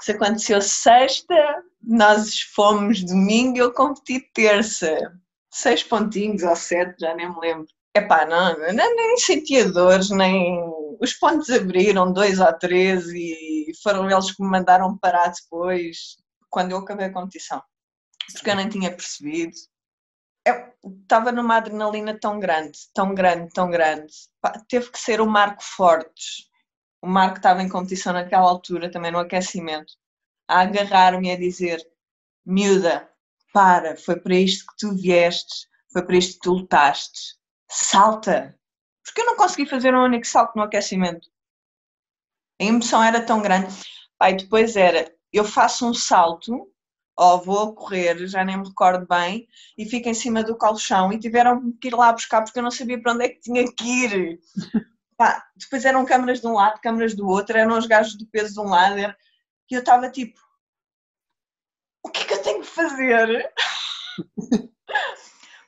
Isso 0.01 0.11
aconteceu 0.11 0.61
sexta, 0.61 1.63
nós 1.81 2.41
fomos 2.53 3.03
domingo 3.03 3.57
e 3.57 3.59
eu 3.59 3.73
competi 3.73 4.19
terça. 4.33 5.11
Seis 5.51 5.83
pontinhos 5.83 6.43
ou 6.43 6.55
sete, 6.55 6.95
já 6.99 7.15
nem 7.15 7.29
me 7.29 7.39
lembro. 7.39 7.67
Epá, 7.95 8.25
não, 8.25 8.57
não, 8.57 8.95
nem 8.95 9.17
sentia 9.17 9.71
dores, 9.71 10.09
nem. 10.09 10.59
Os 10.99 11.13
pontos 11.13 11.49
abriram, 11.49 12.11
dois 12.11 12.39
ou 12.39 12.53
três, 12.53 13.07
e 13.07 13.71
foram 13.83 14.09
eles 14.09 14.31
que 14.31 14.41
me 14.41 14.49
mandaram 14.49 14.97
parar 14.97 15.31
depois, 15.31 16.17
quando 16.53 16.71
eu 16.71 16.77
acabei 16.77 17.07
a 17.07 17.13
competição. 17.13 17.61
Porque 18.31 18.49
eu 18.49 18.55
nem 18.55 18.69
tinha 18.69 18.95
percebido 18.95 19.55
estava 20.83 21.31
numa 21.31 21.57
adrenalina 21.57 22.17
tão 22.19 22.39
grande, 22.39 22.77
tão 22.93 23.13
grande, 23.15 23.51
tão 23.53 23.69
grande. 23.69 24.13
Teve 24.67 24.91
que 24.91 24.99
ser 24.99 25.21
o 25.21 25.25
Marco 25.25 25.63
Fortes. 25.63 26.49
O 27.01 27.07
Marco 27.07 27.37
estava 27.37 27.61
em 27.61 27.69
competição 27.69 28.13
naquela 28.13 28.49
altura, 28.49 28.91
também 28.91 29.11
no 29.11 29.19
aquecimento, 29.19 29.93
a 30.47 30.61
agarrar-me 30.61 31.31
a 31.31 31.37
dizer: 31.37 31.81
Miúda, 32.45 33.09
para, 33.53 33.95
foi 33.95 34.19
para 34.19 34.35
isto 34.35 34.65
que 34.67 34.77
tu 34.77 34.95
viestes, 34.95 35.67
foi 35.91 36.05
para 36.05 36.17
isto 36.17 36.33
que 36.33 36.39
tu 36.39 36.53
lutaste. 36.53 37.37
Salta! 37.69 38.57
Porque 39.03 39.21
eu 39.21 39.25
não 39.25 39.35
consegui 39.35 39.65
fazer 39.65 39.93
um 39.93 40.03
único 40.03 40.25
salto 40.25 40.55
no 40.55 40.63
aquecimento. 40.63 41.27
A 42.59 42.65
emoção 42.65 43.03
era 43.03 43.25
tão 43.25 43.41
grande. 43.41 43.73
Aí 44.19 44.35
depois 44.35 44.75
era: 44.75 45.13
eu 45.33 45.43
faço 45.43 45.89
um 45.89 45.93
salto 45.93 46.69
ou 47.15 47.41
vou 47.41 47.69
a 47.69 47.75
correr, 47.75 48.27
já 48.27 48.43
nem 48.43 48.57
me 48.57 48.67
recordo 48.67 49.05
bem, 49.07 49.47
e 49.77 49.85
fico 49.85 50.09
em 50.09 50.13
cima 50.13 50.43
do 50.43 50.57
colchão 50.57 51.13
e 51.13 51.19
tiveram 51.19 51.71
que 51.73 51.89
ir 51.89 51.95
lá 51.95 52.11
buscar 52.11 52.43
porque 52.43 52.57
eu 52.57 52.63
não 52.63 52.71
sabia 52.71 52.99
para 52.99 53.13
onde 53.13 53.25
é 53.25 53.29
que 53.29 53.41
tinha 53.41 53.65
que 53.71 53.83
ir. 53.83 54.39
Pá, 55.15 55.45
depois 55.55 55.85
eram 55.85 56.05
câmaras 56.05 56.41
de 56.41 56.47
um 56.47 56.53
lado, 56.53 56.81
câmaras 56.81 57.13
do 57.13 57.27
outro, 57.27 57.55
eram 57.57 57.77
os 57.77 57.85
gajos 57.85 58.15
do 58.15 58.25
peso 58.27 58.53
de 58.53 58.59
um 58.59 58.69
lado, 58.69 58.97
era... 58.97 59.15
e 59.69 59.75
eu 59.75 59.79
estava 59.79 60.09
tipo, 60.09 60.39
o 62.03 62.09
que 62.09 62.23
é 62.23 62.25
que 62.25 62.33
eu 62.33 62.41
tenho 62.41 62.61
que 62.61 62.67
fazer? 62.67 63.53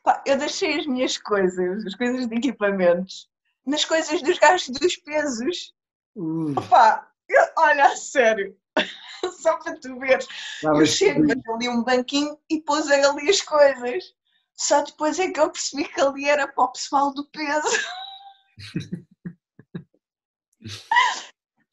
Pá, 0.04 0.23
eu 0.25 0.38
deixei 0.38 0.80
as 0.80 0.86
minhas 0.86 1.17
coisas, 1.17 1.86
as 1.86 1.95
coisas 1.95 2.28
de 2.28 2.36
equipamentos, 2.36 3.30
nas 3.65 3.86
coisas 3.86 4.21
dos 4.21 4.38
gajos 4.38 4.69
dos 4.69 4.95
pesos. 4.97 5.73
Uh. 6.15 6.54
Pá, 6.69 7.08
eu, 7.28 7.43
olha, 7.58 7.95
sério. 7.95 8.58
Só 9.41 9.57
para 9.57 9.79
tu 9.79 9.97
veres. 9.99 10.27
eu 10.63 10.85
chego 10.85 11.23
ali 11.53 11.69
um 11.69 11.83
banquinho 11.83 12.38
e 12.49 12.61
pus 12.61 12.89
ali 12.89 13.29
as 13.29 13.41
coisas. 13.41 14.03
Só 14.53 14.81
depois 14.83 15.19
é 15.19 15.29
que 15.31 15.39
eu 15.39 15.51
percebi 15.51 15.88
que 15.88 15.99
ali 15.99 16.29
era 16.29 16.47
para 16.47 16.63
o 16.63 16.71
pessoal 16.71 17.13
do 17.13 17.29
peso. 17.29 17.67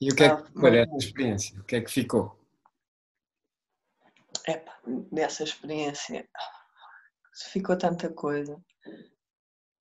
e 0.00 0.10
o 0.10 0.16
que 0.16 0.24
é 0.24 0.36
que 0.36 0.52
foi 0.52 0.70
dessa 0.72 0.96
experiência? 0.96 1.60
O 1.60 1.64
que 1.64 1.76
é 1.76 1.80
que 1.80 1.90
ficou? 1.90 2.38
Epá, 4.46 4.76
dessa 5.12 5.44
experiência 5.44 6.28
ficou 7.52 7.76
tanta 7.76 8.12
coisa. 8.12 8.60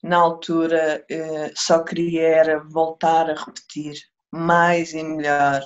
Na 0.04 0.18
altura 0.18 1.06
eh, 1.10 1.52
só 1.56 1.84
queria 1.84 2.28
era 2.28 2.64
voltar 2.64 3.30
a 3.30 3.36
repetir 3.36 3.96
mais 4.32 4.94
e 4.94 5.04
melhor 5.04 5.62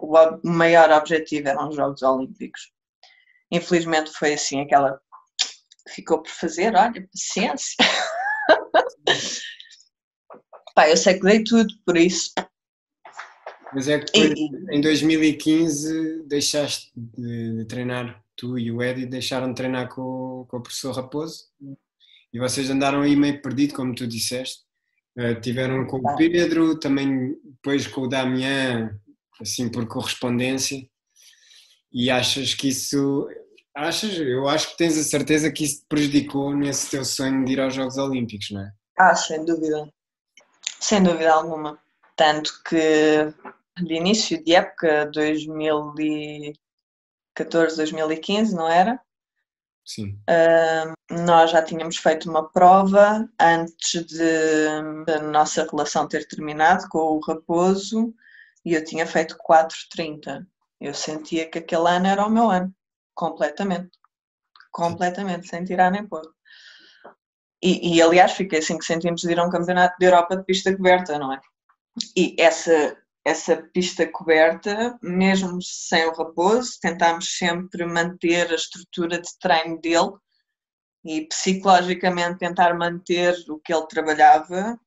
o 0.00 0.40
maior 0.44 0.90
objetivo 0.90 1.48
eram 1.48 1.68
os 1.68 1.76
Jogos 1.76 2.02
Olímpicos. 2.02 2.72
Infelizmente 3.50 4.10
foi 4.12 4.34
assim 4.34 4.60
aquela 4.60 4.98
ficou 5.88 6.22
por 6.22 6.30
fazer, 6.30 6.74
olha, 6.74 7.08
paciência. 7.12 7.76
Pá, 10.74 10.88
eu 10.88 10.96
sei 10.96 11.14
que 11.14 11.20
dei 11.20 11.44
tudo 11.44 11.68
por 11.84 11.96
isso. 11.96 12.32
Mas 13.74 13.88
é 13.88 13.98
que 13.98 14.18
e, 14.18 14.76
em 14.76 14.80
2015 14.80 16.24
deixaste 16.26 16.90
de, 16.94 17.64
treinar, 17.66 18.22
tu 18.36 18.58
e 18.58 18.70
o 18.70 18.82
Eddie 18.82 19.06
deixaram 19.06 19.48
de 19.48 19.54
treinar 19.54 19.88
com, 19.88 20.46
com 20.48 20.56
o 20.58 20.62
professor 20.62 20.92
Raposo 20.92 21.46
e 22.32 22.38
vocês 22.38 22.70
andaram 22.70 23.02
aí 23.02 23.14
meio 23.14 23.40
perdido, 23.42 23.74
como 23.74 23.94
tu 23.94 24.06
disseste. 24.06 24.62
Uh, 25.16 25.40
tiveram 25.40 25.86
com 25.86 25.98
o 25.98 26.16
Pedro, 26.16 26.78
também 26.78 27.36
depois 27.44 27.86
com 27.86 28.02
o 28.02 28.08
Damián, 28.08 28.98
assim 29.40 29.68
por 29.68 29.86
correspondência. 29.86 30.78
E 31.92 32.10
achas 32.10 32.54
que 32.54 32.68
isso. 32.68 33.28
Achas? 33.76 34.18
Eu 34.18 34.48
acho 34.48 34.70
que 34.70 34.78
tens 34.78 34.96
a 34.96 35.02
certeza 35.02 35.52
que 35.52 35.64
isso 35.64 35.80
te 35.80 35.86
prejudicou 35.88 36.56
nesse 36.56 36.90
teu 36.90 37.04
sonho 37.04 37.44
de 37.44 37.52
ir 37.52 37.60
aos 37.60 37.74
Jogos 37.74 37.98
Olímpicos, 37.98 38.50
não 38.50 38.62
é? 38.62 38.72
Ah, 38.98 39.14
sem 39.14 39.44
dúvida. 39.44 39.92
Sem 40.80 41.02
dúvida 41.02 41.32
alguma. 41.32 41.78
Tanto 42.16 42.62
que 42.64 43.32
de 43.80 43.94
início 43.94 44.42
de 44.42 44.54
época, 44.54 45.06
2014, 45.12 47.76
2015, 47.76 48.54
não 48.54 48.68
era? 48.68 49.00
Sim. 49.84 50.18
Uh, 50.30 51.14
nós 51.24 51.50
já 51.50 51.62
tínhamos 51.62 51.96
feito 51.96 52.30
uma 52.30 52.48
prova 52.48 53.28
antes 53.40 54.04
de 54.06 55.04
da 55.04 55.20
nossa 55.20 55.66
relação 55.68 56.06
ter 56.06 56.26
terminado 56.26 56.88
com 56.88 56.98
o 56.98 57.20
Raposo 57.20 58.14
e 58.64 58.74
eu 58.74 58.84
tinha 58.84 59.06
feito 59.06 59.36
4,30. 59.38 60.46
Eu 60.80 60.94
sentia 60.94 61.48
que 61.48 61.58
aquele 61.58 61.88
ano 61.88 62.06
era 62.06 62.24
o 62.24 62.30
meu 62.30 62.50
ano, 62.50 62.74
completamente. 63.14 63.90
Completamente, 64.70 65.48
sem 65.48 65.64
tirar 65.64 65.90
nem 65.90 66.06
pôr. 66.06 66.22
E, 67.62 67.96
e, 67.96 68.02
aliás, 68.02 68.32
fiquei 68.32 68.58
assim 68.58 68.76
que 68.78 68.84
sentimos 68.84 69.20
de 69.20 69.30
ir 69.30 69.38
a 69.38 69.44
um 69.44 69.50
campeonato 69.50 69.96
de 69.98 70.06
Europa 70.06 70.36
de 70.36 70.44
pista 70.44 70.74
coberta, 70.76 71.18
não 71.18 71.32
é? 71.32 71.40
E 72.16 72.34
essa, 72.38 72.96
essa 73.24 73.56
pista 73.56 74.06
coberta, 74.10 74.98
mesmo 75.00 75.62
sem 75.62 76.06
o 76.06 76.12
Raposo, 76.12 76.78
tentámos 76.80 77.36
sempre 77.36 77.86
manter 77.86 78.50
a 78.50 78.54
estrutura 78.54 79.20
de 79.20 79.28
treino 79.38 79.80
dele 79.80 80.12
e 81.04 81.26
psicologicamente 81.26 82.38
tentar 82.38 82.74
manter 82.74 83.34
o 83.48 83.58
que 83.58 83.72
ele 83.72 83.86
trabalhava. 83.86 84.78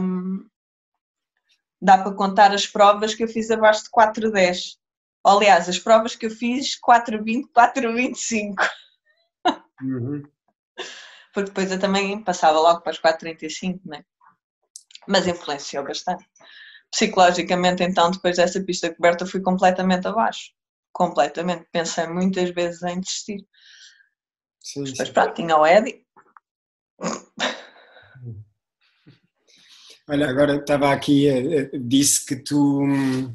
Hum, 0.00 0.46
dá 1.80 1.98
para 1.98 2.14
contar 2.14 2.52
as 2.52 2.66
provas 2.66 3.14
que 3.14 3.24
eu 3.24 3.28
fiz 3.28 3.50
abaixo 3.50 3.84
de 3.84 3.90
4,10. 3.90 4.78
Aliás, 5.24 5.68
as 5.68 5.78
provas 5.78 6.14
que 6.14 6.26
eu 6.26 6.30
fiz 6.30 6.78
4,20, 6.80 7.44
4,25. 7.56 8.54
Uhum. 9.82 10.22
Porque 11.32 11.48
depois 11.48 11.70
eu 11.70 11.78
também 11.78 12.22
passava 12.22 12.58
logo 12.58 12.80
para 12.80 12.92
os 12.92 13.00
4,35, 13.00 13.80
né? 13.86 14.04
Mas 15.06 15.26
influenciou 15.26 15.84
bastante. 15.84 16.26
Psicologicamente, 16.90 17.82
então, 17.82 18.10
depois 18.10 18.36
dessa 18.36 18.60
pista 18.62 18.92
coberta, 18.94 19.24
fui 19.24 19.40
completamente 19.40 20.06
abaixo. 20.08 20.50
Completamente. 20.92 21.66
Pensei 21.72 22.06
muitas 22.06 22.50
vezes 22.50 22.82
em 22.82 23.00
desistir. 23.00 23.46
Sim, 24.60 24.80
Mas 24.98 25.08
sim. 25.08 25.12
pronto, 25.12 25.34
tinha 25.34 25.56
o 25.56 25.66
Eddie. 25.66 26.04
Olha, 30.08 30.28
agora 30.28 30.56
estava 30.56 30.92
aqui, 30.92 31.28
eh, 31.28 31.60
eh, 31.72 31.78
disse 31.78 32.26
que 32.26 32.34
tu 32.34 32.82
hum, 32.82 33.32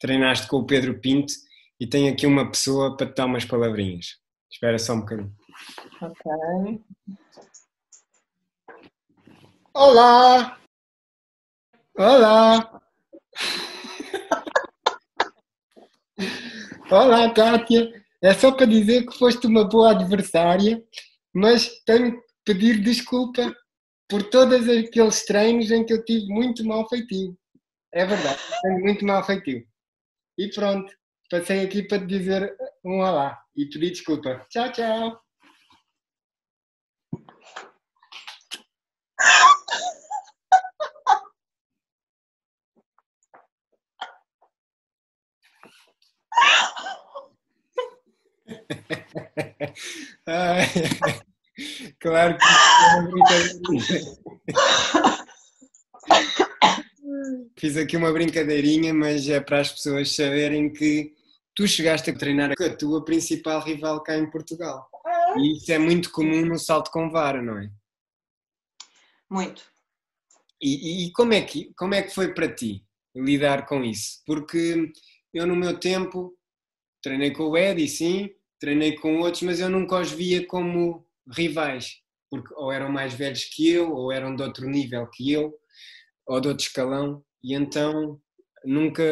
treinaste 0.00 0.48
com 0.48 0.56
o 0.56 0.66
Pedro 0.66 0.98
Pinto 0.98 1.34
e 1.78 1.86
tem 1.86 2.08
aqui 2.08 2.26
uma 2.26 2.50
pessoa 2.50 2.96
para 2.96 3.06
te 3.06 3.16
dar 3.16 3.26
umas 3.26 3.44
palavrinhas. 3.44 4.18
Espera 4.50 4.78
só 4.78 4.94
um 4.94 5.00
bocadinho. 5.00 5.36
Ok. 6.00 6.82
Olá! 9.74 10.58
Olá! 11.98 12.80
Olá, 16.90 17.32
Kátia! 17.34 17.92
É 18.22 18.32
só 18.32 18.52
para 18.52 18.66
dizer 18.66 19.04
que 19.06 19.18
foste 19.18 19.46
uma 19.46 19.68
boa 19.68 19.90
adversária, 19.90 20.82
mas 21.34 21.82
tenho 21.84 22.12
que 22.12 22.22
pedir 22.44 22.80
desculpa 22.82 23.54
por 24.08 24.22
todos 24.22 24.68
aqueles 24.68 25.24
treinos 25.24 25.70
em 25.70 25.84
que 25.84 25.92
eu 25.92 26.04
tive 26.04 26.26
muito 26.28 26.64
mal 26.64 26.88
feitio. 26.88 27.36
É 27.92 28.06
verdade, 28.06 28.38
tenho 28.62 28.80
muito 28.80 29.04
mal 29.04 29.24
feitio. 29.24 29.66
E 30.38 30.48
pronto, 30.48 30.92
passei 31.30 31.64
aqui 31.64 31.82
para 31.82 31.98
te 31.98 32.06
dizer 32.06 32.56
um 32.84 33.00
olá 33.00 33.38
e 33.56 33.66
pedir 33.66 33.90
desculpa. 33.90 34.46
Tchau, 34.48 34.72
tchau! 34.72 35.25
claro 52.00 52.36
que 52.36 52.44
é 52.44 52.48
uma. 53.00 53.26
Fiz 57.58 57.76
aqui 57.76 57.96
uma 57.96 58.12
brincadeirinha, 58.12 58.92
mas 58.92 59.28
é 59.28 59.40
para 59.40 59.60
as 59.60 59.72
pessoas 59.72 60.14
saberem 60.14 60.72
que 60.72 61.14
tu 61.54 61.66
chegaste 61.66 62.10
a 62.10 62.16
treinar 62.16 62.54
com 62.56 62.64
a 62.64 62.76
tua 62.76 63.04
principal 63.04 63.62
rival 63.62 64.02
cá 64.02 64.16
em 64.16 64.30
Portugal. 64.30 64.88
E 65.38 65.56
isso 65.56 65.72
é 65.72 65.78
muito 65.78 66.10
comum 66.10 66.44
no 66.44 66.58
salto 66.58 66.90
com 66.90 67.10
vara, 67.10 67.42
não 67.42 67.58
é? 67.58 67.70
Muito. 69.30 69.62
E, 70.60 71.06
e, 71.06 71.12
como, 71.12 71.32
é 71.32 71.42
que, 71.42 71.72
como 71.76 71.94
é 71.94 72.02
que 72.02 72.14
foi 72.14 72.32
para 72.32 72.52
ti 72.52 72.84
lidar 73.14 73.66
com 73.66 73.84
isso? 73.84 74.22
Porque 74.26 74.90
eu, 75.32 75.46
no 75.46 75.56
meu 75.56 75.78
tempo, 75.78 76.36
treinei 77.02 77.30
com 77.30 77.44
o 77.44 77.56
Eddie, 77.56 77.88
sim, 77.88 78.30
treinei 78.58 78.96
com 78.96 79.20
outros, 79.20 79.42
mas 79.42 79.60
eu 79.60 79.68
nunca 79.68 80.00
os 80.00 80.10
via 80.10 80.46
como 80.46 81.06
rivais, 81.28 82.00
porque 82.30 82.52
ou 82.54 82.72
eram 82.72 82.90
mais 82.90 83.14
velhos 83.14 83.44
que 83.44 83.70
eu, 83.70 83.92
ou 83.92 84.12
eram 84.12 84.34
de 84.34 84.42
outro 84.42 84.68
nível 84.68 85.06
que 85.08 85.32
eu, 85.32 85.58
ou 86.26 86.40
de 86.40 86.48
outro 86.48 86.64
escalão, 86.64 87.24
e 87.42 87.54
então 87.54 88.20
nunca, 88.64 89.04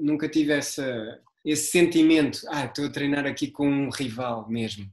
nunca 0.00 0.28
tive 0.28 0.52
essa, 0.52 1.20
esse 1.44 1.70
sentimento, 1.70 2.40
ah, 2.48 2.64
estou 2.64 2.86
a 2.86 2.90
treinar 2.90 3.26
aqui 3.26 3.50
com 3.50 3.68
um 3.68 3.90
rival 3.90 4.48
mesmo. 4.48 4.90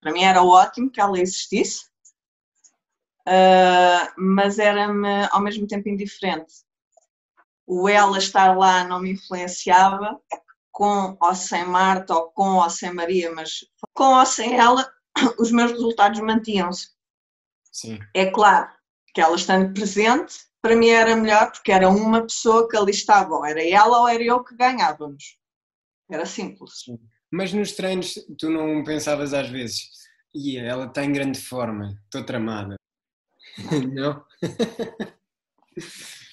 Para 0.00 0.12
mim 0.12 0.22
era 0.22 0.42
ótimo 0.42 0.90
que 0.90 1.00
ela 1.00 1.18
existisse, 1.18 1.86
uh, 3.26 4.12
mas 4.16 4.58
era-me 4.58 5.26
ao 5.30 5.40
mesmo 5.40 5.66
tempo 5.66 5.88
indiferente. 5.88 6.64
O 7.66 7.88
ela 7.88 8.18
estar 8.18 8.56
lá 8.56 8.84
não 8.84 9.00
me 9.00 9.12
influenciava, 9.12 10.20
com 10.74 11.16
ou 11.20 11.34
sem 11.36 11.64
Marta, 11.64 12.12
ou 12.12 12.32
com 12.32 12.56
ou 12.56 12.68
sem 12.68 12.92
Maria, 12.92 13.32
mas 13.32 13.64
com 13.94 14.18
ou 14.18 14.26
sem 14.26 14.58
ela, 14.58 14.92
os 15.38 15.52
meus 15.52 15.70
resultados 15.70 16.20
mantinham-se. 16.20 16.88
É 18.12 18.26
claro 18.26 18.68
que 19.14 19.20
ela 19.20 19.36
estando 19.36 19.72
presente, 19.72 20.34
para 20.60 20.74
mim 20.74 20.88
era 20.88 21.14
melhor 21.14 21.52
porque 21.52 21.70
era 21.70 21.88
uma 21.88 22.22
pessoa 22.22 22.68
que 22.68 22.76
ali 22.76 22.90
estava, 22.90 23.36
ou 23.36 23.46
era 23.46 23.64
ela 23.64 24.00
ou 24.00 24.08
era 24.08 24.22
eu 24.22 24.42
que 24.42 24.56
ganhávamos. 24.56 25.38
Era 26.10 26.26
simples. 26.26 26.82
Sim. 26.84 26.98
Mas 27.30 27.52
nos 27.52 27.72
treinos 27.72 28.14
tu 28.38 28.50
não 28.50 28.82
pensavas 28.82 29.32
às 29.32 29.48
vezes, 29.48 29.90
e 30.34 30.58
ela 30.58 30.86
está 30.86 31.04
em 31.04 31.12
grande 31.12 31.40
forma, 31.40 31.96
estou 32.04 32.24
tramada. 32.24 32.74
não? 33.92 34.24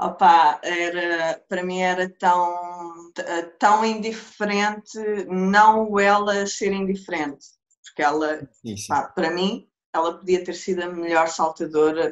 opa, 0.00 0.58
era, 0.62 1.44
para 1.46 1.62
mim 1.62 1.80
era 1.80 2.08
tão, 2.08 3.12
tão 3.58 3.84
indiferente 3.84 4.98
não 5.28 5.98
ela 6.00 6.46
ser 6.46 6.72
indiferente, 6.72 7.46
porque 7.84 8.02
ela, 8.02 8.48
pá, 8.88 9.02
para 9.14 9.30
mim, 9.30 9.68
ela 9.92 10.16
podia 10.16 10.42
ter 10.42 10.54
sido 10.54 10.82
a 10.82 10.88
melhor 10.88 11.28
saltadora, 11.28 12.10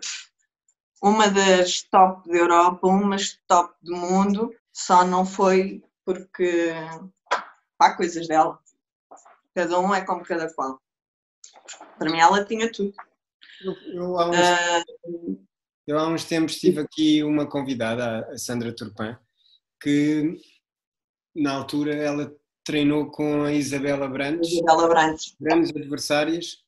uma 1.03 1.29
das 1.29 1.83
top 1.83 2.29
da 2.29 2.37
Europa, 2.37 2.87
uma 2.87 3.17
das 3.17 3.39
top 3.47 3.75
do 3.83 3.97
mundo, 3.97 4.55
só 4.71 5.05
não 5.05 5.25
foi 5.25 5.83
porque 6.05 6.73
há 7.79 7.95
coisas 7.95 8.29
dela. 8.29 8.59
Cada 9.55 9.79
um 9.81 9.95
é 9.95 10.05
como 10.05 10.25
cada 10.25 10.53
qual. 10.53 10.81
Para 11.99 12.11
mim 12.11 12.19
ela 12.19 12.45
tinha 12.45 12.71
tudo. 12.71 12.93
Eu, 13.61 13.73
eu 13.93 14.15
uns, 14.15 14.37
uh, 14.37 15.48
eu 15.89 15.99
há 15.99 16.07
uns 16.07 16.25
tempos 16.25 16.57
tive 16.57 16.81
aqui 16.81 17.25
uma 17.25 17.49
convidada, 17.49 18.29
a 18.31 18.37
Sandra 18.37 18.75
Turpin, 18.75 19.17
que 19.83 20.37
na 21.35 21.55
altura 21.55 21.95
ela 21.95 22.31
treinou 22.63 23.11
com 23.11 23.45
a 23.45 23.53
Isabela 23.53 24.07
Brandes, 24.07 24.53
Isabela 24.53 24.87
Brandes. 24.87 25.35
grandes 25.41 25.71
adversárias, 25.71 26.59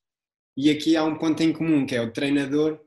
e 0.56 0.70
aqui 0.70 0.96
há 0.96 1.04
um 1.04 1.18
ponto 1.18 1.42
em 1.42 1.52
comum, 1.52 1.84
que 1.84 1.94
é 1.94 2.00
o 2.00 2.10
treinador 2.10 2.80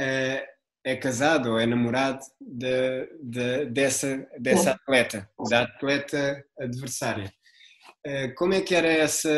é, 0.00 0.48
é 0.82 0.96
casado 0.96 1.50
ou 1.50 1.58
é 1.58 1.66
namorado 1.66 2.24
de, 2.40 3.06
de, 3.22 3.66
dessa, 3.66 4.26
dessa 4.38 4.70
atleta, 4.70 5.30
da 5.50 5.64
atleta 5.64 6.42
adversária. 6.58 7.30
Eh, 8.06 8.28
como 8.28 8.54
é 8.54 8.62
que 8.62 8.74
era 8.74 8.88
essa? 8.88 9.30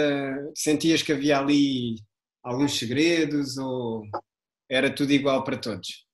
Sentias 0.55 1.03
que 1.03 1.13
havia 1.13 1.41
ali 1.41 1.97
alguns 2.41 2.79
segredos 2.79 3.59
ou 3.59 4.05
era 4.75 4.95
tudo 4.95 5.13
igual 5.13 5.45
para 5.45 5.57
todos? 5.57 6.05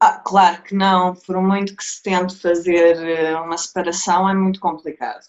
Ah, 0.00 0.18
claro 0.18 0.62
que 0.62 0.74
não, 0.74 1.14
por 1.14 1.40
muito 1.40 1.74
que 1.74 1.84
se 1.84 2.02
tente 2.02 2.36
fazer 2.36 2.96
eh, 2.98 3.36
uma 3.40 3.56
separação 3.56 4.28
é 4.28 4.34
muito 4.34 4.60
complicado. 4.60 5.24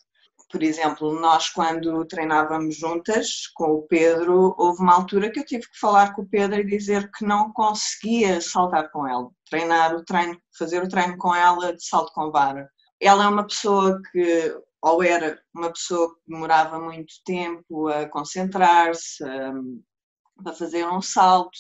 Por 0.52 0.64
exemplo, 0.64 1.20
nós 1.20 1.50
quando 1.50 2.06
treinávamos 2.06 2.78
juntas 2.78 3.48
com 3.54 3.74
o 3.74 3.82
Pedro, 3.84 4.56
houve 4.58 4.82
uma 4.82 4.96
altura 4.96 5.30
que 5.30 5.40
eu 5.40 5.46
tive 5.46 5.70
que 5.70 5.80
falar 5.80 6.14
com 6.14 6.22
o 6.22 6.28
Pedro 6.28 6.60
e 6.60 6.66
dizer 6.66 7.10
que 7.12 7.26
não 7.26 7.52
conseguia 7.52 8.42
saltar 8.42 8.90
com 8.92 9.08
ela, 9.08 9.30
treinar 9.50 9.96
o 9.96 10.04
treino, 10.04 10.38
fazer 10.58 10.82
o 10.84 10.90
treino 10.90 11.18
com 11.18 11.34
ela 11.36 11.74
de 11.74 11.86
salto 11.86 12.12
com 12.14 12.32
vara. 12.32 12.70
Ela 13.00 13.26
é 13.26 13.28
uma 13.28 13.46
pessoa 13.46 14.02
que, 14.12 14.56
ou 14.82 15.04
era 15.04 15.40
uma 15.54 15.72
pessoa 15.72 16.10
que 16.10 16.22
demorava 16.28 16.80
muito 16.80 17.14
tempo 17.26 17.88
a 17.90 18.08
concentrar-se, 18.10 19.24
a, 19.24 20.54
fazer 20.54 20.88
um 20.88 21.02
salto, 21.02 21.58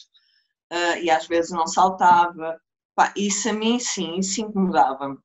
eh, 0.70 1.03
e 1.03 1.11
às 1.11 1.28
vezes 1.28 1.51
não 1.51 1.68
saltava 1.68 2.59
Pá, 2.97 3.13
isso 3.15 3.47
a 3.49 3.53
mim, 3.53 3.80
sim, 3.80 4.18
isso 4.18 4.41
incomodava-me. 4.41 5.20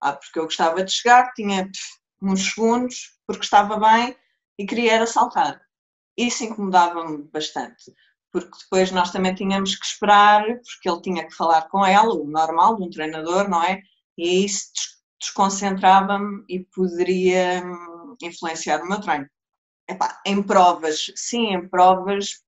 Ah, 0.00 0.14
porque 0.14 0.38
eu 0.38 0.44
gostava 0.44 0.82
de 0.82 0.90
chegar, 0.90 1.34
tinha 1.34 1.70
uns 2.22 2.54
segundos, 2.54 3.18
porque 3.26 3.44
estava 3.44 3.78
bem 3.78 4.16
e 4.58 4.64
queria 4.66 4.94
era 4.94 5.06
saltar. 5.06 5.60
Isso 6.16 6.44
incomodava-me 6.44 7.24
bastante, 7.24 7.92
porque 8.32 8.50
depois 8.62 8.90
nós 8.90 9.12
também 9.12 9.34
tínhamos 9.34 9.76
que 9.76 9.84
esperar, 9.84 10.44
porque 10.46 10.88
ele 10.88 11.02
tinha 11.02 11.26
que 11.28 11.34
falar 11.34 11.68
com 11.68 11.84
ela, 11.84 12.14
o 12.14 12.24
normal 12.26 12.76
de 12.76 12.84
um 12.84 12.90
treinador, 12.90 13.50
não 13.50 13.62
é? 13.62 13.82
E 14.16 14.44
isso 14.46 14.70
desconcentrava-me 15.20 16.42
e 16.48 16.60
poderia 16.74 17.62
hum, 17.62 18.16
influenciar 18.22 18.82
o 18.82 18.88
meu 18.88 19.00
treino. 19.02 19.28
Epá, 19.88 20.20
em 20.24 20.42
provas, 20.42 21.12
sim, 21.16 21.48
em 21.54 21.68
provas, 21.68 22.42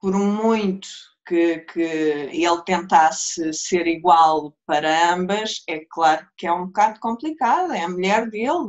por 0.00 0.14
muito 0.14 0.88
que, 1.26 1.58
que 1.60 1.80
ele 1.80 2.62
tentasse 2.64 3.52
ser 3.52 3.86
igual 3.86 4.56
para 4.64 5.12
ambas, 5.12 5.62
é 5.68 5.80
claro 5.90 6.26
que 6.36 6.46
é 6.46 6.52
um 6.52 6.66
bocado 6.66 7.00
complicado, 7.00 7.72
é 7.72 7.82
a 7.82 7.88
mulher 7.88 8.30
dele, 8.30 8.68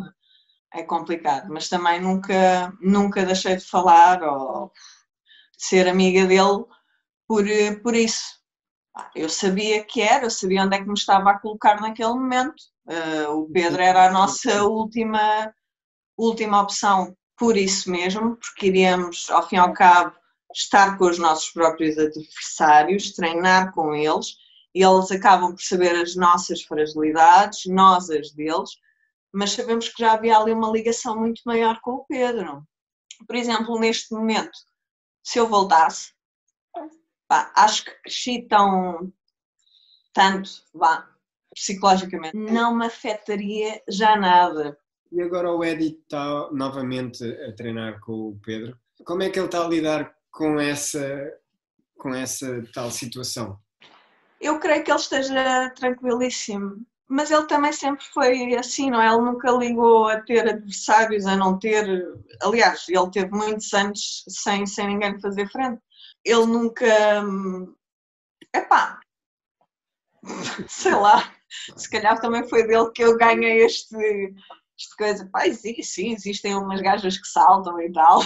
é 0.74 0.84
complicado, 0.84 1.48
mas 1.50 1.70
também 1.70 2.02
nunca, 2.02 2.74
nunca 2.82 3.26
deixei 3.26 3.56
de 3.56 3.66
falar 3.66 4.24
ou 4.24 4.72
de 5.58 5.66
ser 5.66 5.88
amiga 5.88 6.26
dele 6.26 6.66
por, 7.28 7.46
por 7.84 7.96
isso. 7.96 8.38
Eu 9.16 9.30
sabia 9.30 9.84
que 9.84 10.02
era, 10.02 10.26
eu 10.26 10.32
sabia 10.32 10.64
onde 10.64 10.76
é 10.76 10.80
que 10.80 10.88
me 10.88 10.94
estava 10.94 11.32
a 11.32 11.40
colocar 11.40 11.80
naquele 11.80 12.14
momento. 12.14 12.56
Uh, 12.88 13.32
o 13.32 13.52
Pedro 13.52 13.82
era 13.82 14.08
a 14.08 14.12
nossa 14.12 14.64
última, 14.64 15.54
última 16.18 16.62
opção 16.62 17.16
por 17.38 17.56
isso 17.56 17.92
mesmo, 17.92 18.38
porque 18.38 18.68
iríamos, 18.68 19.30
ao 19.30 19.48
fim 19.48 19.58
e 19.58 19.60
ao 19.60 19.74
cabo, 19.74 20.16
estar 20.54 20.98
com 20.98 21.06
os 21.06 21.18
nossos 21.18 21.50
próprios 21.50 21.98
adversários, 21.98 23.12
treinar 23.12 23.74
com 23.74 23.94
eles, 23.94 24.38
e 24.74 24.84
eles 24.84 25.12
acabam 25.12 25.52
por 25.52 25.62
saber 25.62 25.96
as 25.96 26.16
nossas 26.16 26.62
fragilidades, 26.62 27.66
nós 27.66 28.10
as 28.10 28.32
deles, 28.32 28.78
mas 29.32 29.52
sabemos 29.52 29.90
que 29.90 30.02
já 30.02 30.14
havia 30.14 30.38
ali 30.38 30.52
uma 30.52 30.72
ligação 30.72 31.18
muito 31.18 31.42
maior 31.46 31.80
com 31.82 31.92
o 31.92 32.06
Pedro. 32.06 32.64
Por 33.26 33.36
exemplo, 33.36 33.80
neste 33.80 34.14
momento, 34.14 34.58
se 35.24 35.40
eu 35.40 35.48
voltasse, 35.48 36.14
pá, 37.28 37.52
acho 37.56 37.86
que 37.86 37.92
cresci 38.04 38.48
tão 38.48 39.12
tanto, 40.14 40.50
vá, 40.74 41.08
psicologicamente, 41.54 42.36
não 42.36 42.76
me 42.76 42.86
afetaria 42.86 43.82
já 43.88 44.16
nada. 44.16 44.78
E 45.12 45.22
agora 45.22 45.52
o 45.52 45.64
Eddie 45.64 46.00
está 46.02 46.50
novamente 46.52 47.24
a 47.24 47.54
treinar 47.54 48.00
com 48.00 48.30
o 48.30 48.40
Pedro. 48.44 48.78
Como 49.06 49.24
é 49.24 49.30
que 49.30 49.40
ele 49.40 49.46
está 49.46 49.64
a 49.64 49.68
lidar 49.68 50.17
com 50.38 50.60
essa, 50.60 51.34
com 51.98 52.14
essa 52.14 52.64
tal 52.72 52.92
situação? 52.92 53.60
Eu 54.40 54.60
creio 54.60 54.84
que 54.84 54.92
ele 54.92 55.00
esteja 55.00 55.72
tranquilíssimo, 55.72 56.86
mas 57.10 57.32
ele 57.32 57.48
também 57.48 57.74
sempre 57.74 58.06
foi 58.14 58.54
assim, 58.54 58.92
não 58.92 59.02
é? 59.02 59.08
Ele 59.08 59.22
nunca 59.22 59.50
ligou 59.50 60.08
a 60.08 60.22
ter 60.22 60.48
adversários, 60.48 61.26
a 61.26 61.36
não 61.36 61.58
ter. 61.58 62.06
Aliás, 62.44 62.86
ele 62.88 63.10
teve 63.10 63.32
muitos 63.32 63.74
anos 63.74 64.24
sem, 64.30 64.68
sem 64.68 64.88
ninguém 64.88 65.20
fazer 65.20 65.50
frente. 65.50 65.82
Ele 66.24 66.46
nunca. 66.46 66.86
Epá, 68.54 69.00
sei 70.70 70.94
lá, 70.94 71.34
se 71.76 71.90
calhar 71.90 72.22
também 72.22 72.48
foi 72.48 72.68
dele 72.68 72.92
que 72.92 73.04
eu 73.04 73.18
ganhei 73.18 73.66
este, 73.66 73.96
este 74.78 74.96
coisa. 74.96 75.28
Pá, 75.32 75.52
sim, 75.52 75.82
sim, 75.82 76.14
existem 76.14 76.56
umas 76.56 76.80
gajas 76.80 77.18
que 77.18 77.28
saltam 77.28 77.82
e 77.82 77.92
tal. 77.92 78.22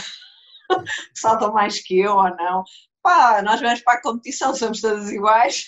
saltam 1.15 1.53
mais 1.53 1.81
que 1.81 1.99
eu 1.99 2.13
ou 2.13 2.35
não. 2.35 2.63
Pá, 3.01 3.41
nós 3.41 3.59
vamos 3.59 3.81
para 3.81 3.99
a 3.99 4.01
competição, 4.01 4.55
somos 4.55 4.81
todas 4.81 5.11
iguais. 5.11 5.67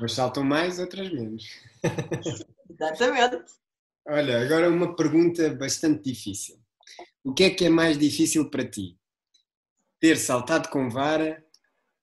Mas 0.00 0.12
saltam 0.12 0.44
mais, 0.44 0.78
outras 0.78 1.10
menos. 1.12 1.44
Exatamente. 2.70 3.44
Olha, 4.06 4.42
agora 4.42 4.68
uma 4.68 4.94
pergunta 4.94 5.54
bastante 5.54 6.02
difícil. 6.02 6.58
O 7.22 7.32
que 7.32 7.44
é 7.44 7.50
que 7.50 7.64
é 7.64 7.70
mais 7.70 7.96
difícil 7.96 8.50
para 8.50 8.68
ti? 8.68 8.98
Ter 10.00 10.16
saltado 10.18 10.68
com 10.68 10.90
vara 10.90 11.42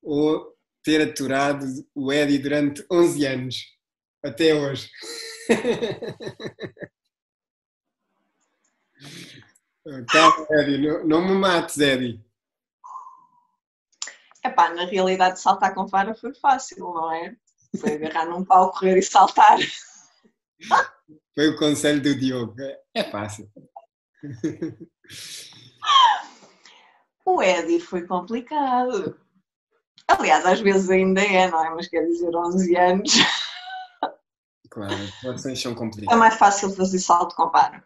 ou 0.01 0.57
ter 0.83 1.01
aturado 1.01 1.65
o 1.93 2.11
Eddie 2.11 2.39
durante 2.39 2.83
11 2.91 3.25
anos? 3.27 3.55
Até 4.23 4.55
hoje. 4.55 4.89
Calma, 9.83 10.47
Eddie, 10.51 10.77
não, 10.77 11.07
não 11.07 11.27
me 11.27 11.33
mates, 11.33 11.77
Eddie. 11.77 12.23
Epá, 14.43 14.73
na 14.73 14.85
realidade 14.85 15.39
saltar 15.39 15.73
com 15.73 15.85
vara 15.85 16.15
foi 16.15 16.33
fácil, 16.33 16.79
não 16.79 17.11
é? 17.11 17.35
Foi 17.79 17.93
agarrar 17.93 18.25
num 18.25 18.43
pau, 18.43 18.71
correr 18.71 18.97
e 18.97 19.03
saltar. 19.03 19.57
Foi 21.33 21.49
o 21.49 21.57
conselho 21.57 22.01
do 22.01 22.15
Diogo. 22.15 22.55
É 22.93 23.03
fácil. 23.03 23.49
O 27.25 27.41
Eddie 27.41 27.79
foi 27.79 28.05
complicado. 28.05 29.17
Aliás, 30.07 30.45
às 30.45 30.59
vezes 30.59 30.89
ainda 30.89 31.21
é, 31.21 31.49
não 31.49 31.63
é? 31.63 31.69
Mas 31.69 31.87
quer 31.87 32.05
dizer, 32.05 32.35
11 32.35 32.75
anos. 32.75 33.13
Claro, 34.69 34.93
as 34.93 35.13
situações 35.15 35.61
são 35.61 35.75
complicadas. 35.75 36.15
É 36.15 36.19
mais 36.19 36.35
fácil 36.35 36.73
fazer 36.73 36.99
salto 36.99 37.35
com 37.35 37.49
vara. 37.49 37.83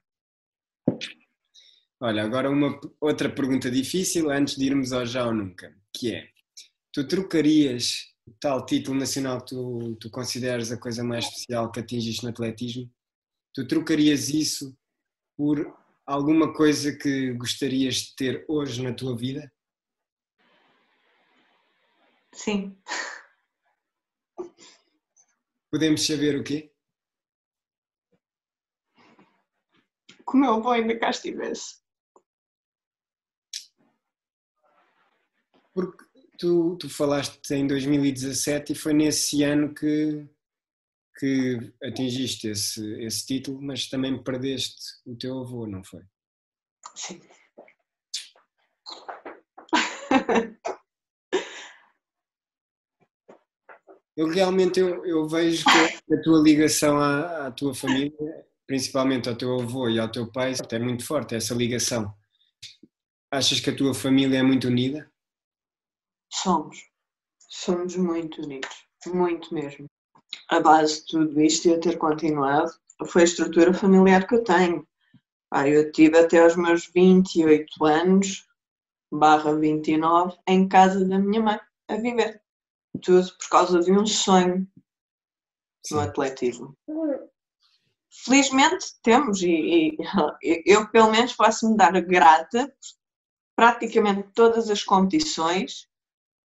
Olha, 2.07 2.23
agora 2.23 2.51
uma 2.51 2.79
outra 3.01 3.27
pergunta 3.27 3.71
difícil 3.71 4.29
antes 4.29 4.55
de 4.55 4.65
irmos 4.67 4.93
ao 4.93 5.07
já 5.07 5.25
ou 5.25 5.33
nunca, 5.33 5.75
que 5.91 6.13
é, 6.13 6.29
tu 6.93 7.07
trocarias 7.07 8.13
o 8.27 8.31
tal 8.39 8.63
título 8.63 8.99
nacional 8.99 9.39
que 9.39 9.47
tu, 9.47 9.95
tu 9.95 10.11
consideras 10.11 10.71
a 10.71 10.79
coisa 10.79 11.03
mais 11.03 11.25
especial 11.25 11.71
que 11.71 11.79
atingiste 11.79 12.23
no 12.23 12.29
atletismo, 12.29 12.93
tu 13.55 13.67
trocarias 13.67 14.29
isso 14.29 14.77
por 15.35 15.75
alguma 16.05 16.53
coisa 16.53 16.95
que 16.95 17.33
gostarias 17.33 17.95
de 17.95 18.15
ter 18.15 18.45
hoje 18.47 18.83
na 18.83 18.93
tua 18.93 19.17
vida? 19.17 19.51
Sim. 22.35 22.77
Podemos 25.71 26.05
saber 26.05 26.39
o 26.39 26.43
quê? 26.43 26.71
Que 30.07 30.35
o 30.35 30.37
meu 30.37 30.53
avô 30.53 30.69
ainda 30.69 30.99
cá 30.99 31.09
estivesse. 31.09 31.83
Porque 35.75 36.05
tu, 36.39 36.77
tu 36.77 36.89
falaste 36.89 37.53
em 37.53 37.67
2017 37.67 38.71
e 38.71 38.75
foi 38.75 38.93
nesse 38.93 39.43
ano 39.43 39.75
que, 39.75 40.25
que 41.19 41.73
atingiste 41.83 42.47
esse, 42.47 42.81
esse 43.01 43.25
título, 43.25 43.61
mas 43.61 43.89
também 43.89 44.23
perdeste 44.23 44.81
o 45.05 45.17
teu 45.17 45.37
avô, 45.39 45.67
não 45.67 45.83
foi? 45.83 46.01
Sim. 46.95 47.19
Eu 54.15 54.29
realmente 54.29 54.79
eu, 54.79 55.05
eu 55.05 55.27
vejo 55.27 55.65
que 55.65 56.13
a 56.13 56.21
tua 56.21 56.41
ligação 56.41 56.97
à, 56.97 57.47
à, 57.47 57.51
tua 57.51 57.75
família, 57.75 58.13
principalmente 58.65 59.27
ao 59.27 59.35
teu 59.35 59.59
avô 59.59 59.89
e 59.89 59.99
ao 59.99 60.09
teu 60.09 60.31
pai, 60.31 60.53
é 60.71 60.79
muito 60.79 61.05
forte 61.05 61.35
essa 61.35 61.53
ligação. 61.53 62.15
Achas 63.29 63.59
que 63.59 63.69
a 63.69 63.75
tua 63.75 63.93
família 63.93 64.37
é 64.37 64.43
muito 64.43 64.69
unida? 64.69 65.11
Somos. 66.31 66.77
Somos 67.37 67.95
muito 67.95 68.41
unidos. 68.41 68.85
Muito 69.07 69.53
mesmo. 69.53 69.85
A 70.49 70.59
base 70.59 71.01
de 71.01 71.05
tudo 71.07 71.41
isto 71.41 71.67
e 71.67 71.73
a 71.73 71.79
ter 71.79 71.97
continuado 71.97 72.71
foi 73.07 73.21
a 73.21 73.25
estrutura 73.25 73.73
familiar 73.73 74.27
que 74.27 74.35
eu 74.35 74.43
tenho. 74.43 74.87
Ah, 75.51 75.67
eu 75.67 75.91
tive 75.91 76.17
até 76.17 76.41
aos 76.41 76.55
meus 76.55 76.87
28 76.87 77.85
anos, 77.85 78.47
barra 79.11 79.55
29, 79.55 80.37
em 80.47 80.67
casa 80.67 81.05
da 81.05 81.19
minha 81.19 81.41
mãe, 81.41 81.59
a 81.87 81.95
viver. 81.95 82.41
Tudo 83.01 83.27
por 83.37 83.49
causa 83.49 83.79
de 83.79 83.91
um 83.91 84.05
sonho 84.05 84.67
no 85.91 85.99
atletismo. 85.99 86.75
Felizmente 88.23 88.85
temos, 89.03 89.41
e, 89.41 89.49
e 89.91 89.97
eu 90.65 90.89
pelo 90.89 91.11
menos 91.11 91.33
posso 91.33 91.69
me 91.69 91.77
dar 91.77 91.91
grata 92.01 92.73
praticamente 93.55 94.29
todas 94.33 94.69
as 94.69 94.83
competições 94.83 95.87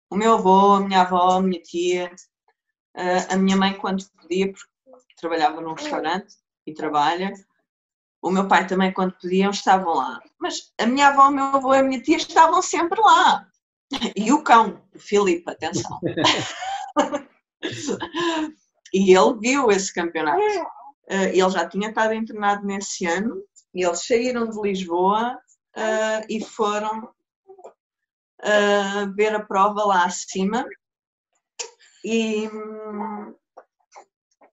o 0.09 0.15
meu 0.15 0.33
avô, 0.35 0.75
a 0.75 0.79
minha 0.79 1.01
avó, 1.01 1.37
a 1.37 1.41
minha 1.41 1.61
tia, 1.61 2.11
a 3.29 3.35
minha 3.37 3.57
mãe 3.57 3.73
quando 3.73 4.03
podia, 4.19 4.51
porque 4.51 5.15
trabalhava 5.17 5.61
num 5.61 5.73
restaurante 5.73 6.35
e 6.65 6.73
trabalha. 6.73 7.33
O 8.21 8.31
meu 8.31 8.47
pai 8.47 8.65
também 8.65 8.93
quando 8.93 9.17
podiam 9.21 9.51
estavam 9.51 9.93
lá. 9.93 10.19
Mas 10.39 10.73
a 10.79 10.85
minha 10.85 11.09
avó, 11.09 11.27
o 11.27 11.31
meu 11.31 11.45
avô 11.45 11.73
e 11.73 11.79
a 11.79 11.83
minha 11.83 12.01
tia 12.01 12.17
estavam 12.17 12.61
sempre 12.61 12.99
lá. 12.99 13.47
E 14.15 14.31
o 14.33 14.43
cão, 14.43 14.81
o 14.93 14.99
Filipe, 14.99 15.49
atenção. 15.49 15.99
e 18.93 19.15
ele 19.15 19.39
viu 19.39 19.71
esse 19.71 19.93
campeonato. 19.93 20.41
Eh, 21.09 21.37
ele 21.37 21.49
já 21.49 21.67
tinha 21.67 21.89
estado 21.89 22.13
internado 22.13 22.65
nesse 22.65 23.05
ano 23.05 23.41
e 23.73 23.85
eles 23.85 24.05
saíram 24.05 24.49
de 24.49 24.59
Lisboa 24.61 25.39
uh, 25.75 26.25
e 26.27 26.43
foram 26.43 27.09
uh, 28.43 29.13
ver 29.15 29.35
a 29.35 29.43
prova 29.43 29.85
lá 29.85 30.05
acima 30.05 30.65
e, 32.03 32.49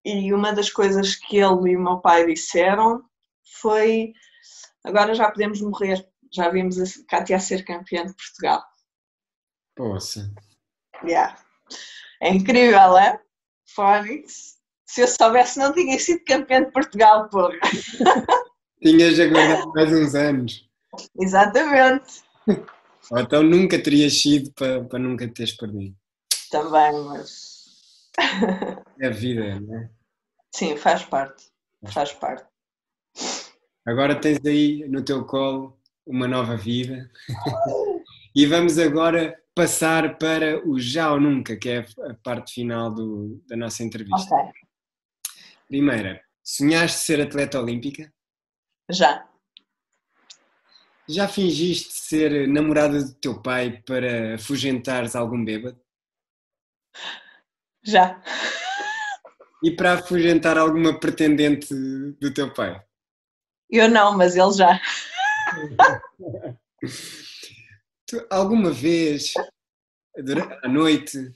e 0.05 0.32
uma 0.32 0.53
das 0.53 0.70
coisas 0.70 1.14
que 1.14 1.37
ele 1.37 1.70
e 1.70 1.76
o 1.76 1.80
meu 1.80 1.99
pai 2.01 2.26
disseram 2.26 3.03
foi: 3.61 4.12
agora 4.82 5.14
já 5.14 5.30
podemos 5.30 5.61
morrer, 5.61 6.09
já 6.32 6.49
vimos 6.51 6.78
a 6.80 6.85
Cátia 7.09 7.39
ser 7.39 7.64
campeã 7.64 8.05
de 8.05 8.14
Portugal. 8.14 8.64
Poxa. 9.76 10.30
Yeah. 11.05 11.39
É 12.20 12.30
incrível, 12.30 12.97
é? 12.99 13.20
Fónix. 13.74 14.55
Se 14.87 15.01
eu 15.03 15.09
soubesse, 15.09 15.59
não 15.59 15.72
tinha 15.72 15.99
sido 15.99 16.24
campeã 16.24 16.62
de 16.62 16.70
Portugal, 16.70 17.28
porra. 17.28 17.59
Tinhas 18.82 19.18
aguardado 19.18 19.72
mais 19.72 19.93
uns 19.93 20.14
anos. 20.14 20.70
Exatamente. 21.18 22.22
Ou 23.11 23.18
então 23.18 23.42
nunca 23.42 23.82
terias 23.82 24.20
sido 24.20 24.52
para, 24.52 24.84
para 24.84 24.98
nunca 24.98 25.28
teres 25.28 25.57
perdido. 25.57 25.96
Também, 26.50 26.92
mas. 27.05 27.55
É 29.00 29.09
a 29.09 29.11
vida, 29.11 29.61
não 29.61 29.76
é? 29.76 29.90
Sim, 30.55 30.76
faz 30.76 31.05
parte. 31.05 31.44
Faz 31.92 32.12
parte. 32.12 32.46
Agora 33.86 34.18
tens 34.18 34.38
aí 34.46 34.88
no 34.88 35.05
teu 35.05 35.24
colo 35.24 35.78
uma 36.07 36.28
nova 36.28 36.57
vida. 36.57 37.11
e 38.34 38.46
vamos 38.46 38.78
agora 38.78 39.38
passar 39.55 40.16
para 40.18 40.66
o 40.66 40.78
já 40.80 41.12
ou 41.12 41.20
nunca, 41.20 41.57
que 41.57 41.68
é 41.68 41.86
a 42.09 42.14
parte 42.14 42.55
final 42.55 42.92
do, 42.92 43.42
da 43.46 43.57
nossa 43.57 43.82
entrevista. 43.82 44.34
Ok. 44.34 44.52
Primeira, 45.68 46.22
sonhaste 46.42 46.98
ser 46.98 47.20
atleta 47.20 47.61
olímpica? 47.61 48.12
Já. 48.90 49.28
Já 51.09 51.28
fingiste 51.28 51.92
ser 51.92 52.48
namorada 52.48 53.02
do 53.02 53.14
teu 53.14 53.40
pai 53.40 53.82
para 53.84 54.36
afugentares 54.36 55.14
algum 55.14 55.44
bêbado? 55.44 55.78
Já. 57.82 58.22
E 59.62 59.70
para 59.70 59.94
afugentar 59.94 60.57
alguma 60.57 60.98
pretendente 60.98 61.74
do 61.74 62.32
teu 62.32 62.52
pai? 62.52 62.82
Eu 63.70 63.88
não, 63.88 64.16
mas 64.16 64.36
ele 64.36 64.52
já. 64.52 64.80
Tu, 68.07 68.26
alguma 68.28 68.70
vez, 68.70 69.32
durante 70.14 70.55
a 70.62 70.68
noite, 70.68 71.34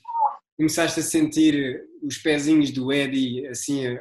começaste 0.55 1.01
a 1.01 1.03
sentir 1.03 1.83
os 2.03 2.19
pezinhos 2.19 2.71
do 2.71 2.93
Eddie 2.93 3.47
assim 3.47 3.99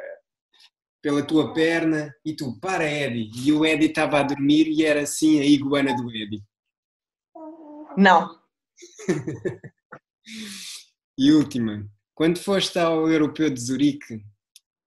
pela 1.07 1.25
tua 1.25 1.53
perna 1.53 2.13
e 2.25 2.35
tu, 2.35 2.59
para 2.59 2.83
Eddie, 2.83 3.31
e 3.33 3.53
o 3.53 3.65
Eddie 3.65 3.87
estava 3.87 4.19
a 4.19 4.23
dormir 4.23 4.67
e 4.67 4.83
era 4.83 5.03
assim 5.03 5.39
a 5.39 5.45
iguana 5.45 5.95
do 5.95 6.13
Eddie. 6.13 6.43
Não. 7.95 8.37
e 11.17 11.31
última, 11.31 11.89
quando 12.13 12.39
foste 12.39 12.77
ao 12.77 13.09
Europeu 13.09 13.49
de 13.49 13.57
Zurique, 13.57 14.21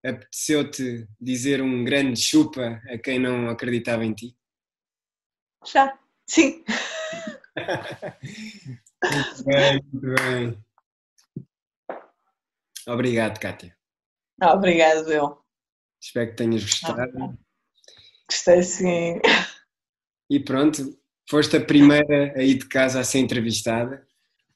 apeteceu-te 0.05 1.09
dizer 1.18 1.62
um 1.62 1.83
grande 1.85 2.21
chupa 2.21 2.83
a 2.91 2.99
quem 2.99 3.18
não 3.18 3.49
acreditava 3.49 4.05
em 4.05 4.12
ti? 4.12 4.37
Já. 5.64 5.99
Sim. 6.27 6.62
muito 9.03 9.45
bem, 9.47 9.83
muito 9.91 10.14
bem. 10.16 10.64
Obrigado, 12.87 13.41
Kátia. 13.41 13.75
Obrigado, 14.43 15.11
eu. 15.11 15.39
Espero 16.01 16.31
que 16.31 16.37
tenhas 16.37 16.63
gostado. 16.63 17.39
Gostei 18.29 18.63
sim. 18.63 19.21
E 20.31 20.41
pronto, 20.41 20.97
foste 21.29 21.57
a 21.57 21.65
primeira 21.65 22.33
a 22.37 22.43
ir 22.43 22.59
de 22.59 22.67
casa 22.67 23.01
a 23.01 23.05
ser 23.05 23.19
entrevistada. 23.19 24.07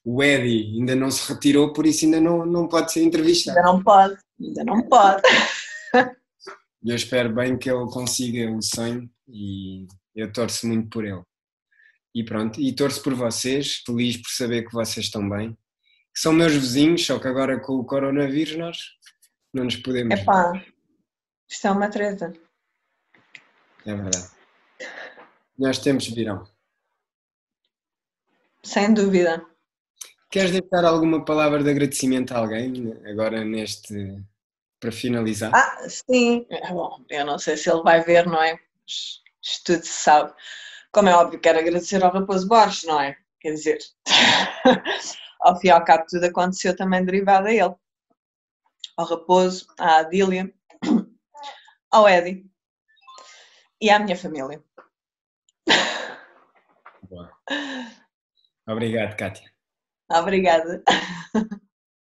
O 0.03 0.23
Eddie 0.23 0.77
ainda 0.77 0.95
não 0.95 1.11
se 1.11 1.31
retirou, 1.31 1.73
por 1.73 1.85
isso 1.85 2.05
ainda 2.05 2.21
não, 2.21 2.45
não 2.45 2.67
pode 2.67 2.91
ser 2.91 3.03
entrevistado. 3.03 3.57
Ainda 3.57 3.71
não 3.71 3.83
pode, 3.83 4.17
ainda 4.39 4.63
não 4.63 4.81
pode. 4.83 5.21
Eu 6.83 6.95
espero 6.95 7.33
bem 7.33 7.57
que 7.57 7.69
ele 7.69 7.85
consiga 7.91 8.51
o 8.51 8.61
sonho 8.61 9.09
e 9.27 9.87
eu 10.15 10.31
torço 10.31 10.67
muito 10.67 10.89
por 10.89 11.03
ele. 11.03 11.23
E 12.13 12.23
pronto, 12.23 12.61
e 12.61 12.71
torço 12.73 13.01
por 13.01 13.15
vocês, 13.15 13.81
feliz 13.85 14.17
por 14.17 14.29
saber 14.29 14.67
que 14.67 14.73
vocês 14.73 15.07
estão 15.07 15.27
bem. 15.27 15.53
Que 16.13 16.21
são 16.21 16.31
meus 16.31 16.53
vizinhos, 16.53 17.05
só 17.05 17.19
que 17.19 17.27
agora 17.27 17.59
com 17.59 17.73
o 17.73 17.83
coronavírus 17.83 18.55
nós 18.55 18.77
não 19.53 19.65
nos 19.65 19.75
podemos. 19.75 20.17
Epá, 20.17 20.63
isto 21.49 21.67
é 21.67 21.71
uma 21.71 21.89
treta. 21.89 22.33
É 23.85 23.93
verdade. 23.93 24.29
Nós 25.57 25.79
tempos 25.79 26.07
virão. 26.07 26.47
Sem 28.63 28.93
dúvida. 28.93 29.45
Queres 30.29 30.51
deixar 30.51 30.83
alguma 30.83 31.23
palavra 31.23 31.63
de 31.63 31.69
agradecimento 31.69 32.33
a 32.33 32.39
alguém 32.39 32.93
agora 33.05 33.45
neste 33.45 34.23
para 34.79 34.91
finalizar? 34.91 35.51
Ah, 35.53 35.87
sim. 35.89 36.45
Bom, 36.69 37.03
eu 37.09 37.25
não 37.25 37.39
sei 37.39 37.57
se 37.57 37.69
ele 37.69 37.81
vai 37.81 38.01
ver, 38.03 38.25
não 38.27 38.41
é? 38.41 38.59
Isto 39.41 39.63
tudo 39.63 39.85
se 39.85 39.91
sabe. 39.91 40.33
Como 40.91 41.09
é 41.09 41.15
óbvio, 41.15 41.39
quero 41.39 41.59
agradecer 41.59 42.03
ao 42.03 42.11
Raposo 42.11 42.47
Borges, 42.47 42.83
não 42.83 42.99
é? 43.01 43.17
Quer 43.39 43.53
dizer, 43.53 43.77
ao 45.41 45.59
fim 45.59 45.67
e 45.67 45.71
ao 45.71 45.83
cabo 45.83 46.05
tudo 46.07 46.25
aconteceu 46.25 46.75
também 46.75 47.03
derivado 47.03 47.47
a 47.47 47.51
ele. 47.51 47.75
Ao 48.97 49.05
Raposo, 49.05 49.67
à 49.77 49.97
Adília, 49.97 50.53
ao 51.95 52.09
Eddie 52.09 52.45
e 53.79 53.89
à 53.89 53.97
minha 53.99 54.17
família. 54.17 54.61
Boa. 57.03 57.31
Obrigado, 58.67 59.15
Kátia. 59.15 59.49
Obrigada. 60.11 60.83